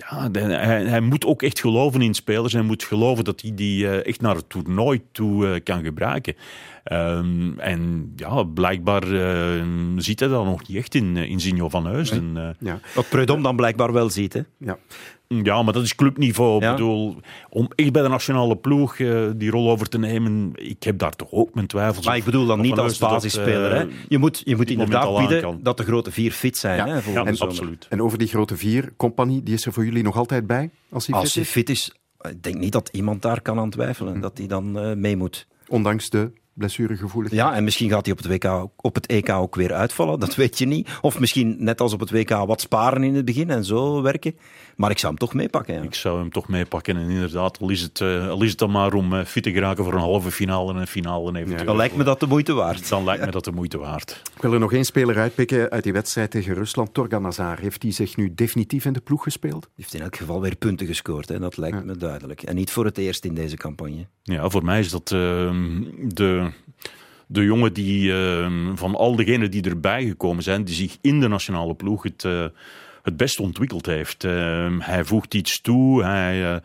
[0.10, 2.54] ja, hij, hij, moet ook echt geloven in spelers.
[2.54, 6.36] Hij moet geloven dat hij die uh, echt naar het toernooi toe uh, kan gebruiken.
[6.92, 9.64] Um, en ja, blijkbaar uh,
[9.98, 12.34] ziet hij dat nog niet echt in, in Zinjo van Huisden.
[12.34, 12.54] Nee.
[12.60, 12.80] Ja.
[12.96, 14.34] Wat Preudom dan blijkbaar wel ziet.
[14.34, 14.42] Hè?
[14.58, 14.78] Ja.
[15.44, 16.62] Ja, maar dat is clubniveau.
[16.62, 16.70] Ja.
[16.70, 17.16] Ik bedoel,
[17.50, 21.16] om echt bij de nationale ploeg uh, die rol over te nemen, ik heb daar
[21.16, 23.70] toch ook mijn twijfels Maar ik bedoel dan niet als basisspeler.
[23.70, 26.78] Dat, uh, je moet, je moet inderdaad bieden dat de grote vier fit zijn.
[26.78, 27.88] Ja, hè, ja en, absoluut.
[27.90, 30.70] En over die grote vier, compagnie, die is er voor jullie nog altijd bij?
[30.90, 31.96] Als hij als fit, fit is?
[32.22, 34.22] Ik denk niet dat iemand daar kan aan twijfelen, hm.
[34.22, 35.48] dat hij dan uh, mee moet.
[35.68, 37.32] Ondanks de blessuregevoelig.
[37.32, 40.36] Ja, en misschien gaat hij op het, WK, op het EK ook weer uitvallen, dat
[40.36, 40.90] weet je niet.
[41.02, 44.36] Of misschien net als op het WK wat sparen in het begin en zo werken.
[44.82, 45.74] Maar ik zou hem toch meepakken.
[45.74, 45.82] Ja.
[45.82, 46.98] Ik zou hem toch meepakken.
[46.98, 49.52] En inderdaad, al is het, uh, al is het dan maar om uh, fit te
[49.52, 51.60] geraken voor een halve finale en een finale eventueel.
[51.60, 52.90] Ja, dan lijkt me dat de moeite waard.
[52.90, 54.22] Dan lijkt me dat de moeite waard.
[54.36, 56.94] Ik wil er nog één speler uitpikken uit die wedstrijd tegen Rusland.
[56.94, 57.60] Torgan Hazard.
[57.60, 59.64] Heeft hij zich nu definitief in de ploeg gespeeld?
[59.64, 61.30] Hij heeft in elk geval weer punten gescoord.
[61.30, 61.40] Hè.
[61.40, 61.84] Dat lijkt ja.
[61.84, 62.44] me duidelijk.
[62.44, 64.08] En niet voor het eerst in deze campagne.
[64.24, 65.52] Ja, voor mij is dat uh,
[66.08, 66.52] de
[67.32, 71.28] de jongen die uh, van al degenen die erbij gekomen zijn, die zich in de
[71.28, 72.46] nationale ploeg het, uh,
[73.02, 74.24] het best ontwikkeld heeft.
[74.24, 76.04] Uh, hij voegt iets toe.
[76.04, 76.62] Hij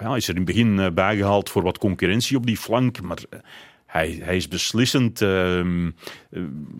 [0.00, 3.00] ja, is er in het begin bijgehaald voor wat concurrentie op die flank.
[3.00, 3.18] Maar
[3.86, 5.20] hij, hij is beslissend.
[5.20, 5.90] Ehm,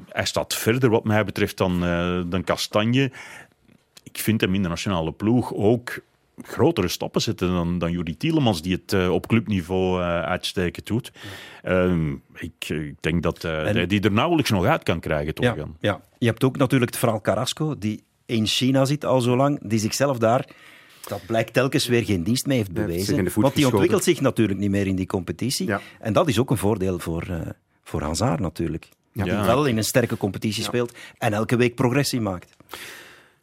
[0.09, 1.81] hij staat verder, wat mij betreft, dan,
[2.31, 3.11] dan Kastanje.
[4.03, 6.01] Ik vind hem in de nationale ploeg ook
[6.43, 11.13] grotere stappen zetten dan, dan Jurie Tielemans, die het uh, op clubniveau uh, uitstekend doet.
[11.65, 15.35] Uh, ik, ik, denk dat en, die er nauwelijks nog uit kan krijgen.
[15.35, 19.21] Toch, ja, ja, je hebt ook natuurlijk het verhaal Carrasco, die in China zit al
[19.21, 20.47] zo lang, die zichzelf daar
[21.09, 23.31] dat blijkt telkens weer geen dienst mee heeft bewezen.
[23.35, 25.67] Want die ontwikkelt zich natuurlijk niet meer in die competitie.
[25.67, 25.81] Ja.
[26.01, 27.41] En dat is ook een voordeel voor, uh,
[27.83, 28.89] voor Hazard natuurlijk.
[29.13, 29.25] Ja.
[29.25, 32.57] Die wel in een sterke competitie speelt en elke week progressie maakt.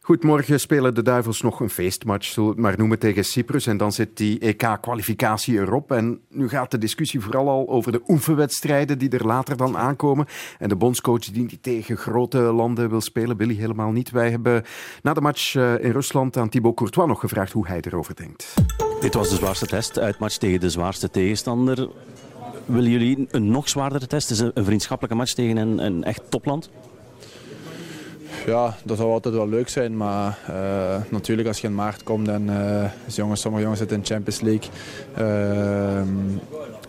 [0.08, 3.66] Goed, morgen spelen de Duivels nog een feestmatch, zullen we het maar noemen, tegen Cyprus.
[3.66, 5.92] En dan zit die EK-kwalificatie erop.
[5.92, 10.26] En nu gaat de discussie vooral al over de oefenwedstrijden die er later dan aankomen.
[10.58, 14.10] En de bondscoach die tegen grote landen wil spelen, wil hij helemaal niet.
[14.10, 14.64] Wij hebben
[15.02, 18.54] na de match eh, in Rusland aan Thibaut Courtois nog gevraagd hoe hij erover denkt.
[19.00, 21.88] Dit was de zwaarste test, uitmatch tegen de zwaarste tegenstander.
[22.66, 24.30] Willen jullie een nog zwaardere test?
[24.30, 26.70] Is een vriendschappelijke match tegen een, een echt topland?
[28.46, 29.96] Ja, dat zou altijd wel leuk zijn.
[29.96, 34.02] Maar uh, natuurlijk als je in maart komt en uh, jongens, sommige jongens zitten in
[34.02, 34.70] de Champions League.
[35.18, 36.02] Uh,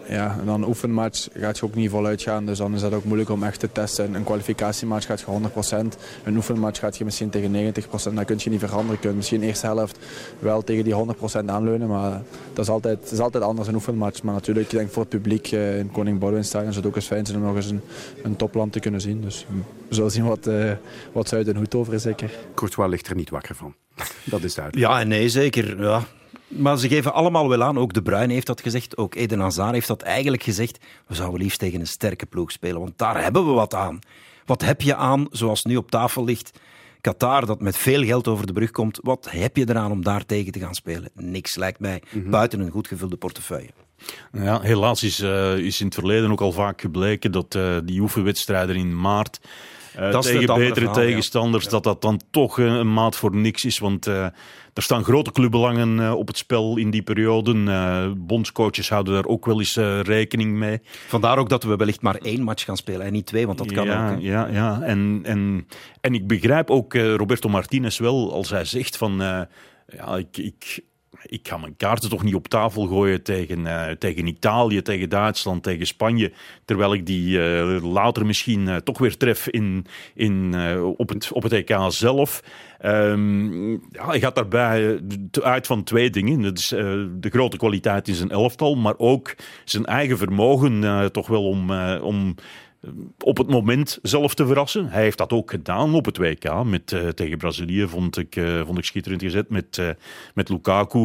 [0.10, 2.46] ja, en dan een oefenmatch gaat je ook niet voluit gaan.
[2.46, 4.14] Dus dan is dat ook moeilijk om echt te testen.
[4.14, 5.98] Een kwalificatiematch gaat je 100%.
[6.24, 8.14] Een oefenmatch gaat je misschien tegen 90%.
[8.14, 8.92] Dat kun je niet veranderen.
[8.92, 10.00] Je kunt misschien de eerste helft
[10.40, 10.94] wel tegen die
[11.42, 11.88] 100% aanleunen.
[11.88, 12.22] Maar
[12.54, 14.24] dat is altijd, dat is altijd anders een oefenmatch.
[14.24, 17.08] Maar natuurlijk, ik denk voor het publiek in Koning Boudewijn Stadion zou het ook eens
[17.08, 17.82] fijn zijn om nog eens een,
[18.24, 19.22] een topland te kunnen zien.
[19.22, 19.46] Dus
[19.88, 20.72] we zullen zien wat, uh,
[21.12, 22.32] wat Zuid en Hoed over is zeker.
[22.56, 23.76] Courtois ligt er niet wakker van.
[24.24, 24.88] Dat is duidelijk.
[24.88, 25.82] Ja en nee, zeker.
[25.82, 26.04] Ja.
[26.50, 29.74] Maar ze geven allemaal wel aan, ook De Bruyne heeft dat gezegd, ook Eden Hazard
[29.74, 30.78] heeft dat eigenlijk gezegd.
[31.08, 34.00] We zouden liefst tegen een sterke ploeg spelen, want daar hebben we wat aan.
[34.46, 36.60] Wat heb je aan, zoals nu op tafel ligt,
[37.02, 40.26] Qatar dat met veel geld over de brug komt, wat heb je eraan om daar
[40.26, 41.10] tegen te gaan spelen?
[41.14, 42.30] Niks lijkt mij, mhm.
[42.30, 43.70] buiten een goed gevulde portefeuille.
[44.32, 48.02] Ja, helaas is, uh, is in het verleden ook al vaak gebleken dat uh, die
[48.02, 49.40] oefenwedstrijden in maart
[50.00, 53.80] uh, tegen betere tegenstanders, dat dat dan toch een maat voor niks is.
[53.80, 54.24] Want uh,
[54.74, 58.14] er staan grote clubbelangen op het spel in die periode.
[58.18, 60.80] bondscoaches houden daar ook wel eens rekening mee.
[61.08, 63.72] Vandaar ook dat we wellicht maar één match gaan spelen en niet twee, want dat
[63.72, 64.22] kan ja, ook.
[64.22, 64.82] Ja, ja.
[64.82, 65.68] En, en,
[66.02, 69.18] en ik begrijp ook Roberto Martinez wel als hij zegt van...
[69.96, 70.84] ja, ik, ik,
[71.26, 75.64] ik ga mijn kaarten toch niet op tafel gooien tegen, uh, tegen Italië, tegen Duitsland,
[75.64, 76.32] tegen Spanje.
[76.66, 80.56] Terwijl ik die uh, later misschien uh, toch weer tref in, in,
[80.98, 82.44] op, het, op het EK zelf.
[82.86, 85.02] Um, ja, hij gaat daarbij
[85.42, 86.42] uit van twee dingen.
[86.42, 91.48] Dat is de grote kwaliteit in zijn elftal, maar ook zijn eigen vermogen toch wel
[91.48, 92.36] om, om
[93.20, 94.90] op het moment zelf te verrassen.
[94.90, 96.64] Hij heeft dat ook gedaan op het WK.
[96.64, 99.50] Met, uh, tegen Brazilië vond ik, uh, vond ik schitterend gezet.
[99.50, 99.90] Met, uh,
[100.34, 101.00] met Lukaku,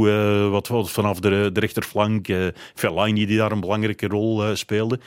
[0.50, 2.26] wat, wat vanaf de, de rechterflank.
[2.74, 4.98] Fellaini die daar een belangrijke rol speelde.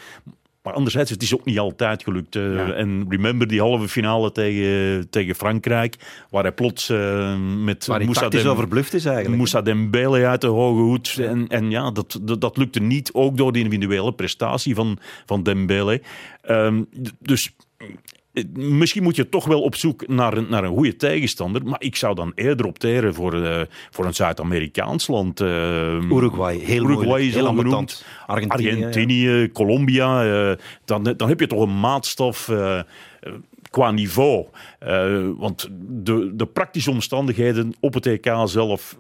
[0.68, 2.36] Maar anderzijds, het is ook niet altijd gelukt.
[2.36, 5.96] Uh, En remember die halve finale tegen, tegen Frankrijk,
[6.30, 9.38] waar hij plots uh, met waar Moussa, Dem overbluft is eigenlijk.
[9.38, 11.10] Moussa Dembele uit de hoge hoed.
[11.10, 11.28] Ja.
[11.28, 15.44] En, en ja, dat, dat, dat, lukte niet, ook door de individuele prestatie van, van
[15.44, 16.02] Dembele.
[16.50, 16.88] Um,
[17.20, 17.52] dus
[18.54, 21.66] misschien moet je toch wel op zoek naar een, naar een goede tegenstander.
[21.66, 25.42] Maar ik zou dan eerder opteren voor, uh, voor een Zuid-Amerikaans land.
[25.42, 25.48] Uh,
[26.12, 28.06] Uruguay, heel Uruguay is heel genoemd.
[28.26, 30.26] Argentinië, Argentinië Colombia.
[30.26, 32.50] Uh, dan, dan heb je toch een maatstaf
[33.78, 34.46] qua niveau.
[34.84, 38.98] Uh, want de, de praktische omstandigheden op het EK zelf,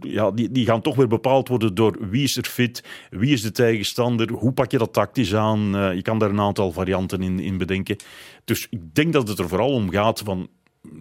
[0.00, 3.42] ja, die, die gaan toch weer bepaald worden door wie is er fit, wie is
[3.42, 5.76] de tegenstander, hoe pak je dat tactisch aan.
[5.76, 7.96] Uh, je kan daar een aantal varianten in, in bedenken.
[8.44, 10.48] Dus ik denk dat het er vooral om gaat van,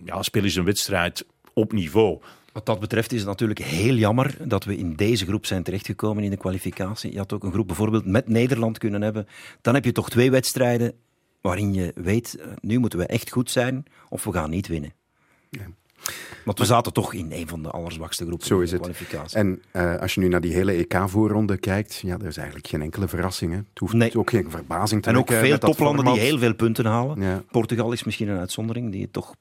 [0.06, 2.20] ja, speel eens een wedstrijd op niveau.
[2.54, 6.24] Wat dat betreft is het natuurlijk heel jammer dat we in deze groep zijn terechtgekomen
[6.24, 7.12] in de kwalificatie.
[7.12, 9.28] Je had ook een groep bijvoorbeeld met Nederland kunnen hebben.
[9.62, 10.94] Dan heb je toch twee wedstrijden
[11.44, 14.94] waarin je weet, eh, nu moeten we echt goed zijn of we gaan niet winnen.
[15.50, 15.62] Ja.
[16.46, 18.96] Want we zaten toch in een van de allerzwakste groepen Zo is in de het.
[18.96, 19.38] kwalificatie.
[19.38, 22.82] En eh, als je nu naar die hele EK-voorronde kijkt, ja, er is eigenlijk geen
[22.82, 23.52] enkele verrassing.
[23.52, 23.58] Hè.
[23.58, 27.22] Het hoeft ook geen verbazing te En ook veel toplanden die heel veel punten halen.
[27.22, 27.44] Ja.
[27.52, 29.36] Portugal is misschien een uitzondering, die het toch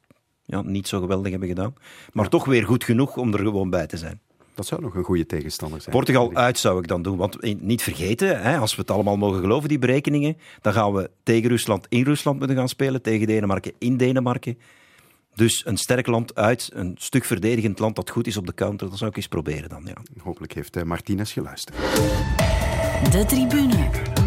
[0.45, 1.75] ja, niet zo geweldig hebben gedaan.
[2.13, 4.21] Maar toch weer goed genoeg om er gewoon bij te zijn.
[4.55, 5.95] Dat zou nog een goede tegenstander zijn.
[5.95, 7.17] Portugal uit zou ik dan doen.
[7.17, 10.93] Want eh, niet vergeten, hè, als we het allemaal mogen geloven, die berekeningen, dan gaan
[10.93, 14.59] we tegen Rusland in Rusland moeten gaan spelen, tegen Denemarken in Denemarken.
[15.35, 18.89] Dus een sterk land uit, een stuk verdedigend land dat goed is op de counter,
[18.89, 19.83] dat zou ik eens proberen dan.
[19.85, 20.23] Ja.
[20.23, 21.77] Hopelijk heeft eh, Martinez geluisterd.
[23.11, 24.22] De tribune.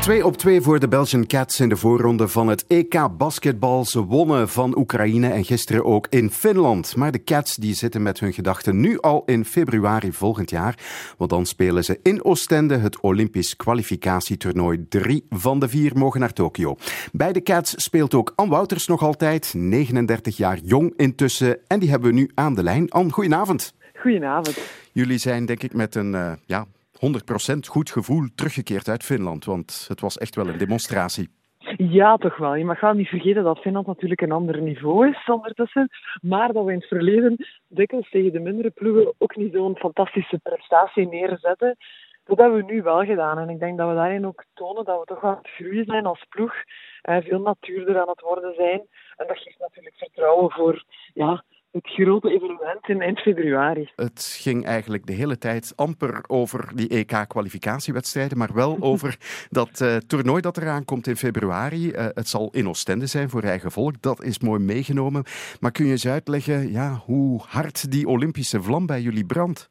[0.00, 3.84] 2 op 2 voor de Belgian Cats in de voorronde van het EK basketbal.
[3.84, 6.96] Ze wonnen van Oekraïne en gisteren ook in Finland.
[6.96, 10.78] Maar de Cats die zitten met hun gedachten nu al in februari volgend jaar.
[11.16, 14.86] Want dan spelen ze in Oostende het Olympisch kwalificatietoernooi.
[14.88, 16.76] Drie van de vier mogen naar Tokio.
[17.12, 21.58] Bij de Cats speelt ook Ann Wouters nog altijd, 39 jaar jong intussen.
[21.66, 22.90] En die hebben we nu aan de lijn.
[22.90, 23.74] Ann, goedenavond.
[23.94, 24.58] Goedenavond.
[24.92, 26.66] Jullie zijn denk ik met een eh, ja,
[27.00, 29.44] 100% goed gevoel teruggekeerd uit Finland.
[29.44, 31.28] Want het was echt wel een demonstratie.
[31.76, 32.54] Ja, toch wel.
[32.54, 35.88] Je mag wel niet vergeten dat Finland natuurlijk een ander niveau is ondertussen.
[36.22, 40.38] Maar dat we in het verleden dikwijls tegen de mindere ploegen ook niet zo'n fantastische
[40.38, 41.76] prestatie neerzetten.
[42.24, 43.38] Dat hebben we nu wel gedaan.
[43.38, 46.06] En ik denk dat we daarin ook tonen dat we toch aan het groeien zijn
[46.06, 46.54] als ploeg.
[47.02, 48.80] En veel natuurder aan het worden zijn.
[49.16, 50.84] En dat geeft natuurlijk vertrouwen voor
[51.14, 53.90] ja, het grote evenement in eind februari.
[53.96, 59.16] Het ging eigenlijk de hele tijd amper over die EK-kwalificatiewedstrijden, maar wel over
[59.50, 61.90] dat eh, toernooi dat eraan komt in februari.
[61.90, 65.24] Eh, het zal in Oostende zijn voor eigen volk, dat is mooi meegenomen.
[65.60, 69.70] Maar kun je eens uitleggen ja, hoe hard die Olympische vlam bij jullie brandt?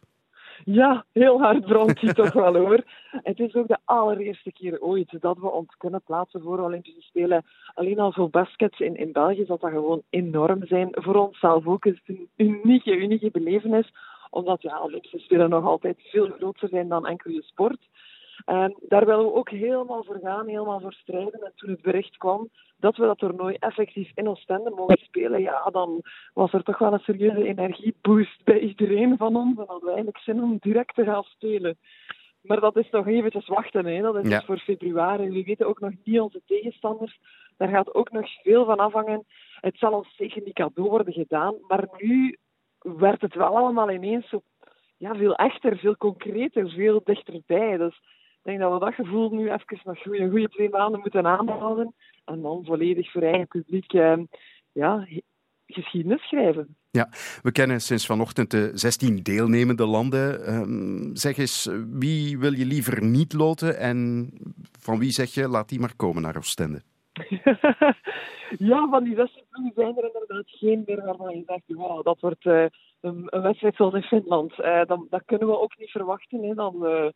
[0.72, 2.84] Ja, heel hard brandt die toch wel hoor.
[3.12, 7.46] Het is ook de allereerste keer ooit dat we ons kunnen plaatsen voor Olympische Spelen.
[7.74, 10.90] Alleen al voor baskets in, in België zal dat gewoon enorm zijn.
[10.92, 13.92] Voor onszelf ook is het een unieke, unieke belevenis.
[14.30, 17.88] Omdat ja, Olympische Spelen nog altijd veel groter zijn dan enkel je sport.
[18.46, 21.42] En daar willen we ook helemaal voor gaan, helemaal voor strijden.
[21.42, 25.70] En toen het bericht kwam dat we dat toernooi effectief in Oostende mogen spelen, ja,
[25.72, 26.02] dan
[26.34, 29.58] was er toch wel een serieuze energieboost bij iedereen van ons.
[29.58, 31.78] En hadden we eigenlijk zin om direct te gaan spelen.
[32.42, 34.02] Maar dat is nog eventjes wachten, hè.
[34.02, 34.38] dat is Ja.
[34.38, 35.30] dus voor februari.
[35.30, 37.20] We weten ook nog niet onze tegenstanders.
[37.58, 39.26] Daar gaat ook nog veel van afhangen.
[39.62, 42.38] Het zal ons zeker niet cadeau worden gedaan, maar nu
[42.80, 44.42] werd het wel allemaal ineens zo
[44.98, 47.78] ja, veel echter, veel concreter, veel dichterbij.
[47.78, 48.02] Dus
[48.42, 51.94] denk dat we dat gevoel nu even nog goede, een goede twee maanden moeten aanhouden.
[52.26, 54.18] En dan volledig voor eigen publiek eh,
[54.72, 55.08] ja,
[55.68, 56.76] geschiedenis schrijven.
[56.92, 57.10] Ja,
[57.42, 60.46] we kennen sinds vanochtend de 16 deelnemende landen.
[60.46, 64.30] Ehm, zeg eens, wie wil je liever niet loten en
[64.80, 66.82] van wie zeg je, laat die maar komen naar Oostende?
[68.72, 72.20] ja, van die 16 ploegen zijn er inderdaad geen meer waarvan je zegt, wow, dat
[72.20, 72.66] wordt eh,
[73.02, 74.60] een, een wedstrijd zoals in Finland.
[74.60, 76.44] Eh, dat, dat kunnen we ook niet verwachten.
[76.44, 76.54] Hè.
[76.54, 77.08] Dan, eh,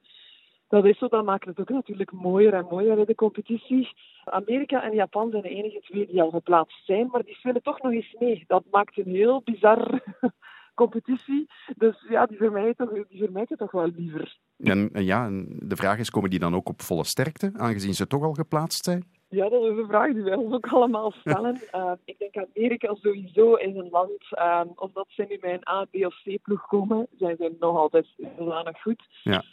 [0.73, 3.89] dat is zo, dat maakt het ook natuurlijk mooier en mooier in de competitie.
[4.23, 7.81] Amerika en Japan zijn de enige twee die al geplaatst zijn, maar die spelen toch
[7.81, 8.43] nog eens mee.
[8.47, 10.03] Dat maakt een heel bizar
[10.81, 11.49] competitie.
[11.77, 14.37] Dus ja, die vermijden toch, toch wel liever.
[14.57, 18.23] En, ja, de vraag is, komen die dan ook op volle sterkte, aangezien ze toch
[18.23, 19.03] al geplaatst zijn?
[19.33, 21.61] Ja, dat is een vraag die wij ons ook allemaal stellen.
[21.71, 25.85] Eh, ik denk Amerika sowieso is een land, uh, omdat ze nu bij een A,
[25.85, 29.01] B of C ploeg komen, zijn ze nog altijd zodanig goed.
[29.23, 29.43] Ja.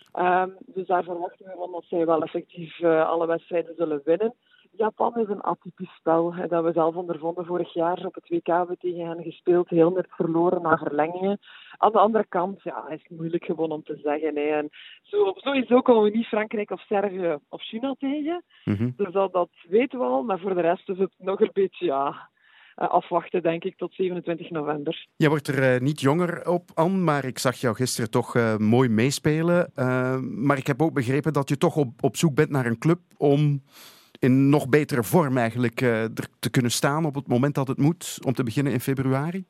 [0.43, 4.35] Um, dus daar verwachten we van dat zij wel effectief uh, alle wedstrijden zullen winnen.
[4.70, 8.46] Japan is een atypisch spel hè, dat we zelf ondervonden vorig jaar op het WK
[8.46, 11.38] hebben we tegen hen gespeeld, heel net verloren na verlengingen.
[11.76, 14.37] Aan de andere kant ja, is het moeilijk gewoon om te zeggen.
[14.37, 14.42] Hè.
[14.42, 14.68] En
[15.02, 18.44] zo, sowieso komen we niet Frankrijk of Servië of China tegen.
[18.64, 18.90] Mhm.
[18.96, 21.85] Dus dat, dat weten we al, maar voor de rest is het nog een beetje
[21.85, 22.28] ja,
[22.74, 25.06] afwachten, denk ik, tot 27 november.
[25.16, 28.56] Jij wordt er uh, niet jonger op, Anne, maar ik zag jou gisteren toch uh,
[28.56, 29.72] mooi meespelen.
[29.76, 32.78] Uh, maar ik heb ook begrepen dat je toch op, op zoek bent naar een
[32.78, 33.62] club om
[34.20, 38.18] in nog betere vorm eigenlijk er te kunnen staan op het moment dat het moet,
[38.26, 39.44] om te beginnen in februari?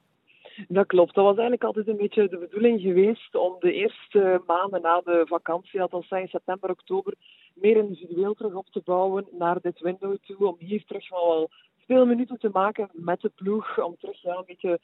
[0.69, 1.15] Dat klopt.
[1.15, 5.23] Dat was eigenlijk altijd een beetje de bedoeling geweest om de eerste maanden na de
[5.29, 7.15] vakantie, althans in september, oktober,
[7.55, 11.51] meer individueel terug op te bouwen naar dit window toe, om hier terug wel
[11.87, 14.81] veel minuten te maken met de ploeg, om terug een beetje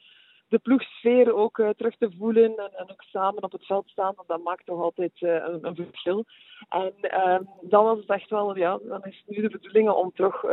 [0.47, 4.13] de ploegsfeer ook uh, terug te voelen en, en, ook samen op het veld staan,
[4.15, 6.25] want dat maakt toch altijd uh, een, een, verschil.
[6.69, 10.11] En uh, dan was het echt wel, ja, dan is het nu de bedoeling om
[10.15, 10.45] toch,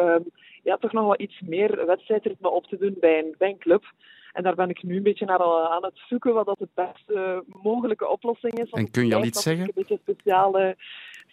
[0.62, 3.85] ja, toch nog wel iets meer wedstrijdritme op te doen bij een, bij een club.
[4.33, 7.45] En daar ben ik nu een beetje naar aan het zoeken wat dat de beste
[7.47, 8.71] mogelijke oplossing is.
[8.71, 9.64] En kun je al iets zeggen?
[9.64, 10.77] Een beetje speciale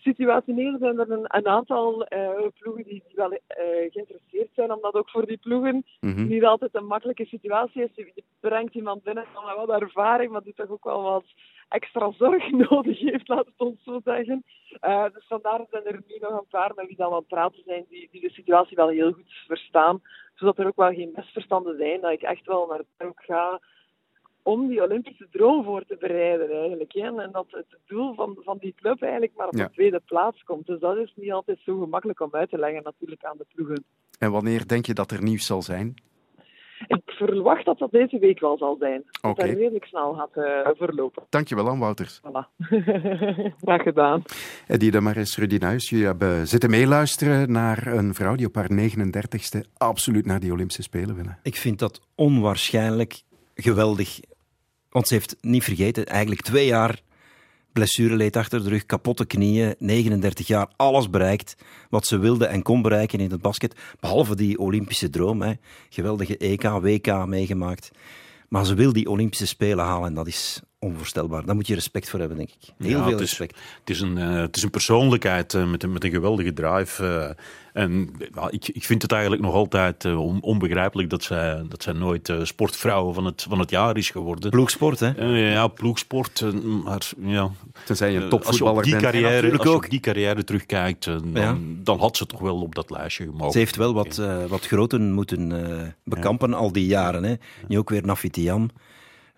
[0.01, 2.29] situationeel zijn er een, een aantal uh,
[2.59, 3.39] ploegen die, die wel uh,
[3.91, 6.27] geïnteresseerd zijn, omdat ook voor die ploegen Mhm.
[6.27, 7.89] niet altijd een makkelijke situatie is.
[7.95, 11.25] Je, brengt iemand binnen met wat ervaring, maar die toch ook wel wat
[11.69, 14.43] extra zorg nodig heeft, laat het ons zo zeggen.
[14.81, 17.63] Uh, dus vandaar zijn er nu nog een paar met wie dan aan het praten
[17.65, 20.01] zijn, die, die de situatie wel heel goed verstaan,
[20.35, 23.59] zodat er ook wel geen misverstanden zijn, dat ik echt wel naar ook ga
[24.43, 26.93] om die Olympische droom voor te bereiden eigenlijk.
[26.93, 27.21] Hè?
[27.21, 29.65] En dat het doel van, van die club eigenlijk maar op Ja.
[29.65, 30.65] de tweede plaats komt.
[30.65, 33.83] Dus dat is niet altijd zo gemakkelijk om uit te leggen natuurlijk aan de ploegen.
[34.19, 35.93] En wanneer denk je dat er nieuws zal zijn?
[36.87, 39.03] Ik verwacht dat dat deze week wel zal zijn.
[39.21, 41.23] Dat dat redelijk snel gaat eh, verlopen.
[41.29, 42.19] Dankjewel, Anne Wouters.
[42.27, 42.47] Voilà.
[43.61, 44.23] Graag gedaan.
[44.67, 48.69] Eddie de Maris, Rudy Nuis, jullie hebben zitten meeluisteren naar een vrouw die op haar
[48.71, 51.39] 39ste absoluut naar die Olympische Spelen willen.
[51.43, 53.21] Ik vind dat onwaarschijnlijk
[53.55, 54.19] geweldig.
[54.91, 57.01] Want ze heeft niet vergeten, eigenlijk twee jaar
[57.73, 61.55] blessureleed achter de rug, kapotte knieën, 39 jaar, alles bereikt
[61.89, 63.75] wat ze wilde en kon bereiken in het basket.
[63.99, 65.41] Behalve die Olympische droom.
[65.41, 65.53] Hè.
[65.89, 67.91] Geweldige EK, WK meegemaakt.
[68.49, 71.45] Maar ze wil die Olympische Spelen halen en dat is onvoorstelbaar.
[71.45, 72.73] Daar moet je respect voor hebben, denk ik.
[72.77, 73.59] Heel Ja, veel het is- respect.
[73.79, 77.05] Het is een, eh, het is een persoonlijkheid eh, met, een, met een geweldige drive.
[77.05, 77.29] eh,
[77.83, 78.09] en
[78.49, 82.37] ik, ik vind het eigenlijk nog altijd on- onbegrijpelijk dat zij, dat zij nooit eh,
[82.43, 84.49] sportvrouw van het, van het jaar is geworden.
[84.49, 85.11] Ploegsport, hè?
[85.53, 86.45] Ja, ploegsport.
[86.83, 87.49] maar ja,
[87.85, 89.01] Tenzij je een topvoetballer bent.
[89.01, 89.83] Carrière, als je ook.
[89.83, 91.57] op die carrière terugkijkt, dan, Ja.
[91.83, 93.51] dan had ze toch wel op dat lijstje gemogen.
[93.51, 97.23] Ze heeft wel wat, eh, wat groten moeten eh, bekampen al die jaren.
[97.23, 97.35] Hè.
[97.67, 98.69] Nu ook weer Nafitiam.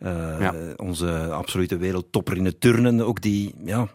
[0.04, 0.54] Eh, Ja.
[0.76, 3.06] Onze absolute wereldtopper in het turnen.
[3.06, 3.88] Ook die, ja,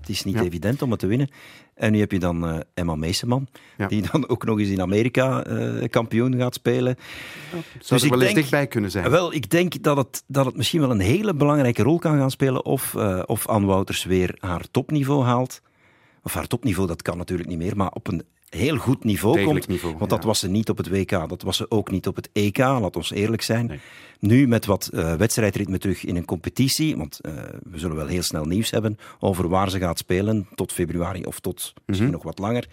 [0.00, 0.42] het is niet Ja.
[0.42, 1.30] evident om het te winnen.
[1.74, 3.46] En nu heb je dan eh, Emma Meeseman,
[3.76, 3.86] Ja.
[3.86, 6.96] die dan ook nog eens in Amerika eh, kampioen gaat spelen.
[7.50, 9.10] Zou Dus er ik wel eens dichtbij kunnen zijn.
[9.10, 12.30] Wel, ik denk dat het, dat het misschien wel een hele belangrijke rol kan gaan
[12.30, 12.94] spelen of,
[13.26, 15.60] of Anne Wouters weer haar topniveau haalt.
[16.28, 19.58] Of haar topniveau, dat kan natuurlijk niet meer, maar op een heel goed niveau Degelijk
[19.66, 19.68] komt.
[19.70, 20.16] niveau, want ja.
[20.16, 22.58] dat was ze niet op het WK, dat was ze ook niet op het EK,
[22.58, 23.66] laat ons eerlijk zijn.
[23.66, 23.78] Nee.
[24.20, 28.22] Nu met wat eh, wedstrijdritme terug in een competitie, want eh, we zullen wel heel
[28.22, 32.16] snel nieuws hebben over waar ze gaat spelen, tot februari of tot misschien Mhm.
[32.16, 32.66] nog wat langer.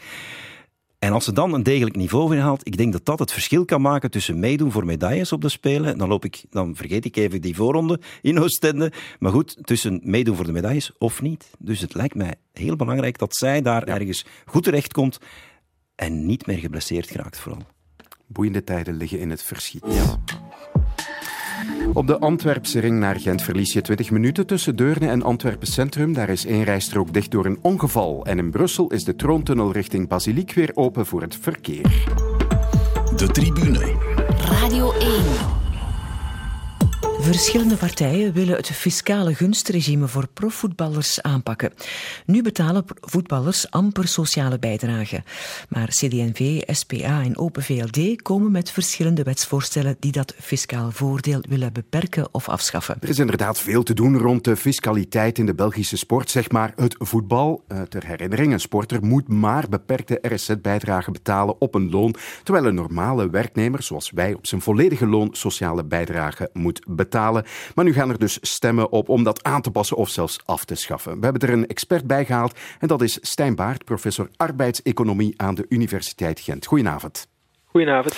[1.06, 3.82] En als ze dan een degelijk niveau inhaalt, ik denk dat dat het verschil kan
[3.82, 5.97] maken tussen meedoen voor medailles op de Spelen.
[5.97, 8.91] Dan, loop ik, dan vergeet ik even die voorronde in Oostende.
[9.20, 11.49] Maar goed, tussen meedoen voor de medailles of niet.
[11.60, 15.18] Dus het lijkt mij heel belangrijk dat zij daar ergens goed terechtkomt
[15.95, 17.62] en niet meer geblesseerd geraakt vooral.
[18.28, 19.86] Boeiende tijden liggen in het verschiet.
[21.93, 26.13] Op de Antwerpse ring naar Gent verlies je 20 minuten tussen Deurne en Antwerpen Centrum.
[26.13, 28.26] Daar is één rijstrook dicht door een ongeval.
[28.26, 32.05] En in Brussel is de troontunnel richting Basiliek weer open voor het verkeer.
[33.16, 33.93] De tribune.
[34.61, 35.64] Radio 1.
[37.26, 41.73] Verschillende partijen willen het fiscale gunstregime voor profvoetballers aanpakken.
[42.26, 45.23] Nu betalen voetballers amper sociale bijdrage.
[45.69, 51.73] Maar CD&V, SPA en Open VLD komen met verschillende wetsvoorstellen die dat fiscaal voordeel willen
[51.73, 52.97] beperken of afschaffen.
[52.99, 56.30] Er is inderdaad veel te doen rond de fiscaliteit in de Belgische sport.
[56.30, 57.63] Zeg maar het voetbal.
[57.67, 62.76] Eh, ter herinnering, een sporter moet maar beperkte RSZ-bijdrage betalen op een loon, terwijl een
[62.76, 67.13] normale werknemer, zoals wij, op zijn volledige loon sociale bijdrage moet betalen.
[67.76, 70.66] Maar nu gaan er dus stemmen op om dat aan te passen of zelfs af
[70.66, 71.20] te schaffen.
[71.20, 75.55] We hebben er een expert bij gehaald en dat is Stijn Baart, professor arbeidseconomie aan
[75.55, 76.66] de Universiteit Gent.
[76.66, 77.28] Goedenavond.
[77.66, 78.18] Goedenavond.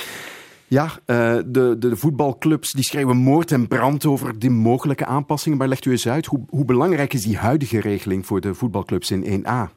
[0.70, 5.58] Ja, eh, de, de, de voetbalclubs die schreeuwen moord en brand over die mogelijke aanpassingen.
[5.58, 9.12] Maar legt u eens uit, hoe, hoe belangrijk is die huidige regeling voor de voetbalclubs
[9.12, 9.77] in 1A?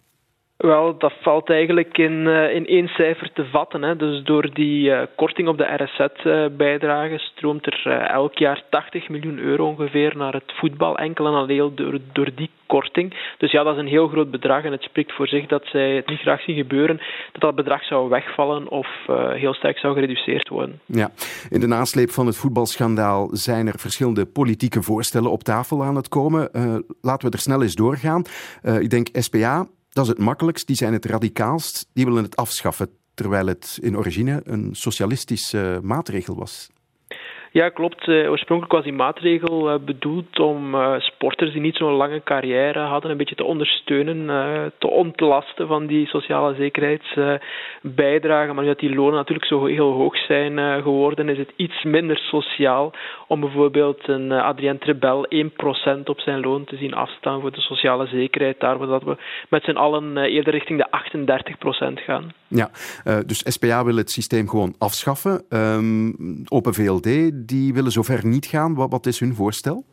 [0.60, 3.82] Wel, dat valt eigenlijk in, eh, in één cijfer te vatten.
[3.82, 3.96] Hè.
[3.96, 9.38] Dus door die eh, korting op de RSZ-bijdrage stroomt er eh, elk jaar 80 miljoen
[9.38, 13.34] euro ongeveer naar het voetbal, enkel en alleen door, door die korting.
[13.38, 15.94] Dus ja, dat is een heel groot bedrag en het spreekt voor zich dat zij
[15.96, 17.00] het niet graag zien gebeuren
[17.32, 18.88] dat dat bedrag zou wegvallen of
[19.32, 20.80] heel sterk zou gereduceerd worden.
[20.86, 21.10] Ja,
[21.50, 26.08] in de nasleep van het voetbalschandaal zijn er verschillende politieke voorstellen op tafel aan het
[26.08, 26.50] komen.
[27.00, 28.24] Laten we er snel eens doorgaan.
[28.80, 31.86] Ik denk SPA, dat is het makkelijkst, die zijn het radicaalst.
[31.92, 36.68] Die willen het afschaffen, terwijl het in origine een socialistische maatregel was.
[37.52, 38.06] Ja, klopt.
[38.06, 42.78] Uh, oorspronkelijk was die maatregel uh, bedoeld om uh, sporters die niet zo'n lange carrière
[42.78, 44.26] hadden, een beetje te ondersteunen,
[44.78, 48.54] te ontlasten van die sociale zekerheidsbijdragen.
[48.54, 52.18] maar nu dat die lonen natuurlijk zo heel hoog zijn geworden, is het iets minder
[52.18, 52.92] sociaal
[53.26, 55.38] om bijvoorbeeld een Adrien Trebel 1%
[56.04, 58.60] op zijn loon te zien afstaan voor de sociale zekerheid.
[58.60, 59.16] Daar dat we
[59.48, 60.88] met z'n allen eerder richting de
[62.00, 62.32] 38% gaan.
[62.50, 62.70] Ja,
[63.26, 65.44] dus SPA wil het systeem gewoon afschaffen.
[65.48, 68.74] Um, Open VLD die willen zover niet gaan.
[68.74, 69.84] Wat, wat is hun voorstel?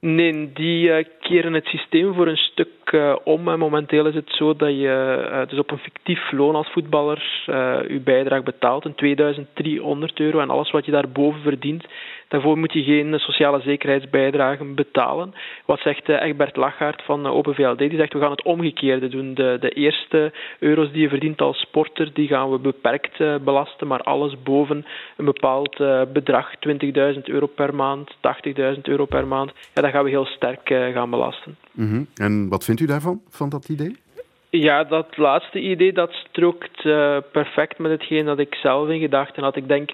[0.00, 3.48] Nee, die uh, keren het systeem voor een stuk uh, om.
[3.48, 7.42] En momenteel is het zo dat je dus op een fictief loon als voetballer
[7.88, 10.40] je bijdrage betaalt, een 2300 euro.
[10.40, 11.84] En alles wat je daarboven verdient,
[12.32, 15.34] daarvoor moet je geen sociale zekerheidsbijdragen betalen.
[15.64, 17.78] Wat zegt Egbert Lachaert van Open VLD?
[17.78, 19.34] Die zegt we gaan het omgekeerde doen.
[19.34, 23.86] De, de eerste euro's die je verdient als sporter, die gaan we beperkt belasten.
[23.86, 24.84] Maar alles boven
[25.16, 25.76] een bepaald
[26.12, 26.52] bedrag,
[27.14, 28.10] 20.000 euro per maand,
[28.76, 31.56] 80.000 euro per maand, ja, gaan we heel sterk gaan belasten.
[31.72, 32.06] Mm -hmm.
[32.14, 33.96] En wat vindt u daarvan, van dat idee?
[34.54, 39.42] Ja, dat laatste idee dat strookt uh, perfect met hetgeen dat ik zelf in gedachten
[39.42, 39.56] had.
[39.56, 39.90] Ik denk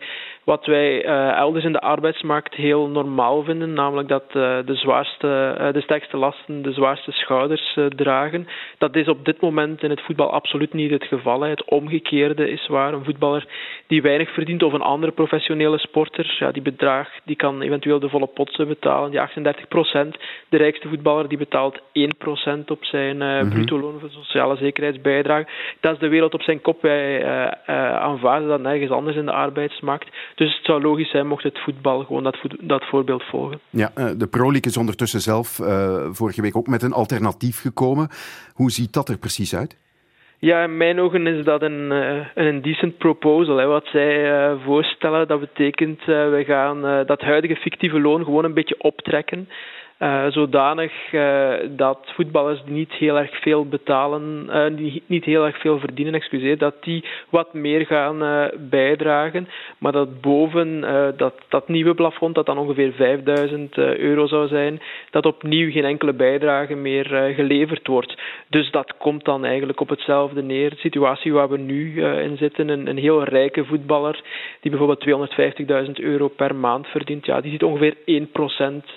[0.48, 4.32] wat wij uh, elders in de arbeidsmarkt heel normaal vinden, namelijk dat uh,
[4.64, 8.48] de, zwaarste, de sterkste lasten de zwaarste schouders dragen.
[8.78, 11.40] Dat is op dit moment in het voetbal absoluut niet het geval.
[11.40, 12.92] Het omgekeerde is waar.
[12.92, 13.46] Een voetballer
[13.86, 18.08] die weinig verdient of een andere professionele sporter, ja, die bedraagt, die kan eventueel de
[18.08, 20.16] volle potsen betalen, die 38 procent.
[20.48, 23.48] De rijkste voetballer die betaalt 1 procent op zijn mm -hmm.
[23.48, 25.46] bruto loon voor sociale sociale zekerheidsbijdrage.
[25.80, 26.82] Dat is de wereld op zijn kop.
[26.82, 27.28] Wij uh,
[27.66, 30.08] uh, aanvaarden dat nergens anders in de arbeidsmarkt.
[30.38, 33.60] Dus het zou logisch zijn mocht het voetbal gewoon dat, dat voorbeeld volgen.
[33.70, 35.48] Ja, uh, de Pro League is ondertussen zelf
[36.10, 38.08] vorige week ook met een alternatief gekomen.
[38.54, 39.76] Hoe ziet dat er precies uit?
[40.38, 41.90] Ja, in mijn ogen is dat een,
[42.34, 43.56] een decent proposal.
[43.56, 43.66] Hè.
[43.66, 49.48] Wat zij voorstellen, dat betekent we gaan dat huidige fictieve loon gewoon een beetje optrekken.
[50.02, 55.46] Uh, zodanig uh, dat voetballers die niet heel erg veel betalen, uh, die niet heel
[55.46, 59.48] erg veel verdienen, excuseer, dat die wat meer gaan bijdragen.
[59.78, 60.80] Maar dat boven
[61.16, 64.80] dat, dat nieuwe plafond, dat dan ongeveer 5000 euro zou zijn,
[65.10, 68.18] dat opnieuw geen enkele bijdrage meer geleverd wordt.
[68.48, 70.70] Dus dat komt dan eigenlijk op hetzelfde neer.
[70.70, 74.20] De situatie waar we nu in zitten, een, een heel rijke voetballer
[74.60, 75.30] die bijvoorbeeld
[75.86, 77.98] 250.000 euro per maand verdient, ja, die ziet ongeveer 1%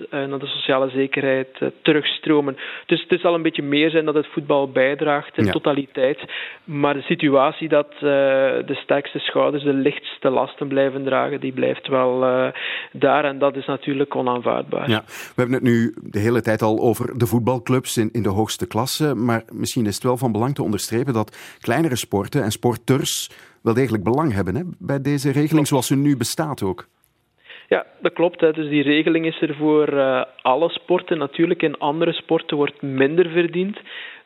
[0.10, 2.58] naar de sociale zekerheid uh, terugstromen.
[2.86, 6.20] Dus het zal een beetje meer zijn dat het voetbal bijdraagt in totaliteit.
[6.64, 11.88] Maar de situatie dat uh, de sterkste schouders de lichtste lasten blijven dragen, die blijft
[11.88, 12.48] wel uh,
[12.92, 13.26] daar.
[13.26, 14.90] En dat is natuurlijk onaanvaardbaar.
[14.90, 15.04] Ja.
[15.06, 18.68] We hebben het nu de hele tijd al over de voetbalclubs in, in de hoogste
[18.68, 19.16] klasse.
[19.16, 23.30] Maar misschien is het wel van belang te onderstrepen dat kleinere sporten en sporters
[23.62, 26.88] wel degelijk belang hebben hè, bij deze regeling zoals ze nu bestaat ook.
[27.72, 28.40] Ja, dat klopt.
[28.40, 31.18] Dus die regeling is er voor uh, alle sporten.
[31.18, 33.80] Natuurlijk, in andere sporten wordt minder verdiend.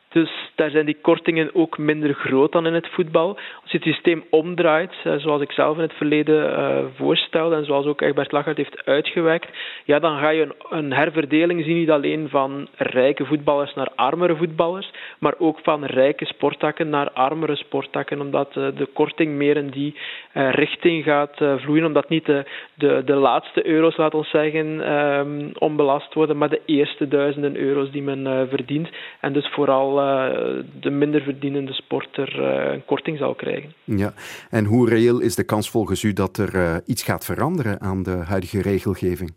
[0.08, 3.28] Dus daar zijn die kortingen ook minder groot dan in het voetbal.
[3.62, 7.64] Als je het systeem omdraait, eh, zoals ik zelf in het verleden uh, voorstelde en
[7.64, 9.48] zoals ook Egbert Lachart heeft uitgewerkt,
[9.84, 14.36] ja, dan ga je een, een, herverdeling zien niet alleen van rijke voetballers naar armere
[14.36, 19.70] voetballers, maar ook van rijke sporttakken naar armere sporttakken, omdat uh, de korting meer in
[19.70, 19.94] die
[20.32, 22.44] richting gaat vloeien, omdat niet de,
[22.74, 27.90] de, de laatste euro's, laat ons zeggen, um, onbelast worden, maar de eerste duizenden euro's
[27.90, 28.88] die men verdient.
[29.20, 33.72] En dus vooral eh, de minder verdienende sporter eh, een korting zal krijgen.
[33.84, 34.12] Ja,
[34.50, 38.02] en hoe reëel is de kans volgens u dat er eh, iets gaat veranderen aan
[38.02, 39.34] de huidige regelgeving?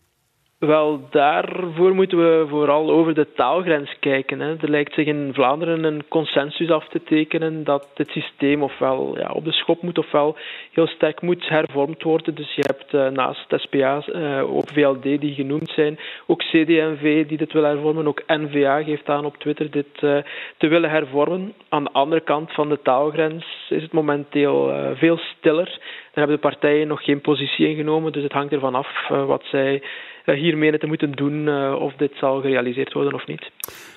[0.60, 4.39] Wel, daarvoor moeten we vooral over de taalgrens kijken.
[4.39, 4.55] Hè.
[4.62, 9.32] Er lijkt zich in Vlaanderen een consensus af te tekenen dat het systeem ofwel ja,
[9.32, 10.38] op de schop moet ofwel
[10.72, 12.36] heel sterk moet hervormd worden.
[12.36, 17.38] Dus je hebt uh, naast SPA, uh, ook VLD die genoemd zijn, ook CDMV die
[17.38, 20.18] dit wil hervormen, ook NVA geeft aan op Twitter dit uh,
[20.57, 21.53] te willen hervormen.
[21.70, 25.80] Aan de andere kant van de taalgrens is het momenteel veel stiller.
[26.20, 29.84] Daar hebben de partijen nog geen positie ingenomen, dus het hangt ervan af wat zij
[30.26, 33.51] hiermee te moeten doen uh, of dit zal gerealiseerd worden of niet.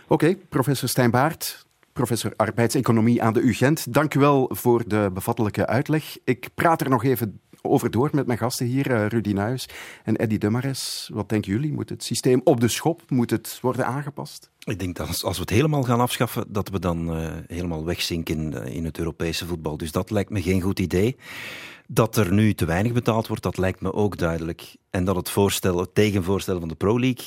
[0.05, 3.95] Oké, okay, professor Stijn Baart, professor arbeidseconomie aan de UGent.
[3.95, 6.05] Dank u wel voor de bevattelijke uitleg.
[6.25, 9.69] Ik praat er nog even over door met mijn gasten hier, Rudy Nuis
[10.05, 11.11] en Eddy Demares.
[11.13, 11.73] Wat denken jullie?
[11.73, 13.01] Moet het systeem op de schop?
[13.09, 14.51] Moet het worden aangepast?
[14.65, 18.39] Ik denk dat als, we het helemaal gaan afschaffen, dat we dan uh, helemaal wegzinken
[18.39, 19.77] in, in het Europese voetbal.
[19.77, 21.17] Dus dat lijkt me geen goed idee.
[21.95, 24.77] Dat er nu te weinig betaald wordt, dat lijkt me ook duidelijk.
[24.91, 27.25] En dat het, voorstel, tegenvoorstel van de Pro League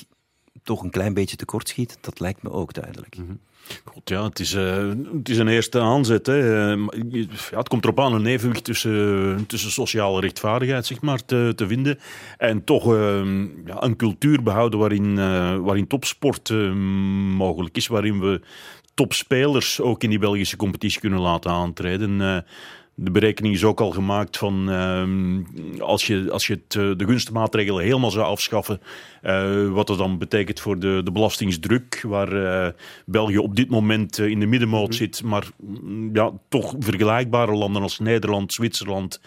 [0.63, 3.15] toch een klein beetje tekort schiet, dat lijkt me ook duidelijk.
[3.15, 3.39] -hmm.
[3.83, 6.25] Goed, ja, het is, het is een eerste aanzet.
[6.25, 6.37] Hè.
[6.37, 11.99] Ja, het komt erop aan een evenwicht tussen, tussen sociale rechtvaardigheid zeg maar, te, vinden
[12.37, 13.25] en toch uh,
[13.65, 16.49] ja, een cultuur behouden waarin, uh, waarin topsport
[17.35, 18.41] mogelijk is, waarin we
[18.93, 22.43] topspelers ook in die Belgische competitie kunnen laten aantreden
[22.97, 25.41] de berekening is ook al gemaakt van ehm,
[25.81, 28.81] als je, als je het, de gunstenmaatregelen helemaal zou afschaffen,
[29.71, 32.73] wat dat dan betekent voor de, de belastingsdruk, waar
[33.05, 34.97] België op dit moment in de middenmoot mhm.
[34.97, 39.21] zit, maar mm, ja, toch vergelijkbare landen als Nederland, Zwitserland,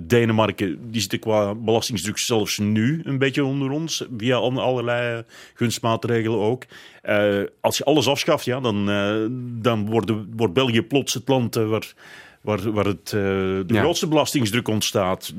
[0.00, 6.64] Denemarken, die zitten qua belastingsdruk zelfs nu een beetje onder ons, via allerlei gunstmaatregelen ook.
[7.60, 8.86] Als je alles afschaft, ja, dan,
[9.62, 11.94] dan wordt, wordt België plots het land waar,
[12.44, 13.80] waar, waar het, de ja.
[13.80, 15.32] grootste belastingsdruk ontstaat.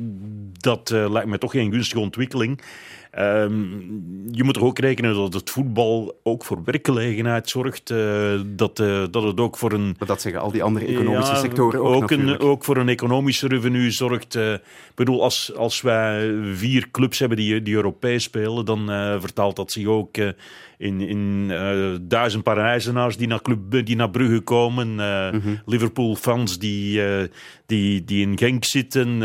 [0.51, 2.61] Dat lijkt me toch geen gunstige ontwikkeling.
[3.19, 7.89] Um, je moet toch ook rekenen dat het voetbal ook voor werkgelegenheid zorgt.
[7.89, 9.95] Uh, dat, uh, dat het ook voor een.
[9.99, 12.03] Maar dat zeggen al die andere economische ja, sectoren ook.
[12.03, 14.35] Ook, een, ook, voor een economische revenue zorgt.
[14.35, 14.61] Uh, ik
[14.95, 18.85] bedoel, als, als wij vier clubs hebben die, die Europees spelen, dan
[19.19, 20.17] vertaalt dat zich ook
[20.77, 21.47] in, in
[22.07, 24.93] duizend Parijzenaars die naar, club, die naar Brugge komen.
[24.93, 25.61] Mm -hmm.
[25.65, 27.01] Liverpool-fans die,
[27.65, 29.19] die, die in Genk zitten.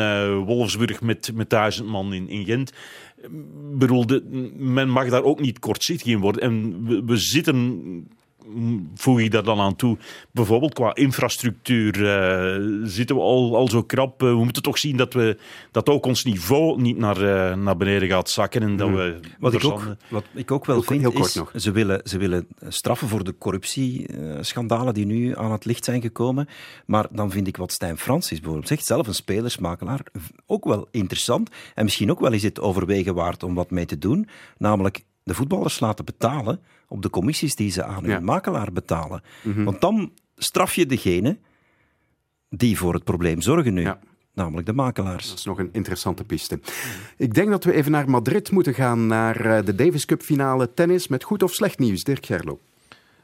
[0.45, 2.73] Wolfsburg met, met duizend man in, in Gent
[3.73, 4.05] bedoel,
[4.57, 6.43] men mag daar ook niet kortzichtig in worden.
[6.43, 8.09] En we, we zitten
[8.95, 9.99] voeg ik daar dan aan toe.
[10.31, 14.23] Bijvoorbeeld qua infrastructuur uh, zitten we al, al zo krap.
[14.23, 15.39] Uh, we moeten toch zien dat, we,
[15.71, 18.63] dat ook ons niveau niet naar, uh, naar beneden gaat zakken.
[18.63, 18.97] En dat hmm.
[18.97, 21.53] we wat, ik ook, wat ik ook wel vind, heel is, nog.
[21.57, 26.49] Ze, willen, ze willen straffen voor de corruptieschandalen die nu aan het licht zijn gekomen.
[26.87, 30.01] Maar dan vind ik wat Stijn Francis bijvoorbeeld zegt, zelf een spelersmakelaar,
[30.47, 31.51] ook wel interessant.
[31.75, 34.29] En misschien ook wel is het overwegen waard om wat mee te doen.
[34.59, 39.23] Namelijk de voetballers laten betalen op de commissies die ze aan hun makelaar betalen.
[39.43, 39.65] Mhm.
[39.65, 41.39] Want dan straf je degene
[42.49, 43.93] die voor het probleem zorgen nu.
[44.35, 45.29] Namelijk de makelaars.
[45.29, 46.61] Dat is nog een interessante piste.
[47.17, 50.75] Ik denk dat we even naar Madrid moeten gaan, naar eh, de Davis Cup finale
[50.75, 52.03] tennis met goed of slecht nieuws.
[52.03, 52.61] Dirk Gerlo.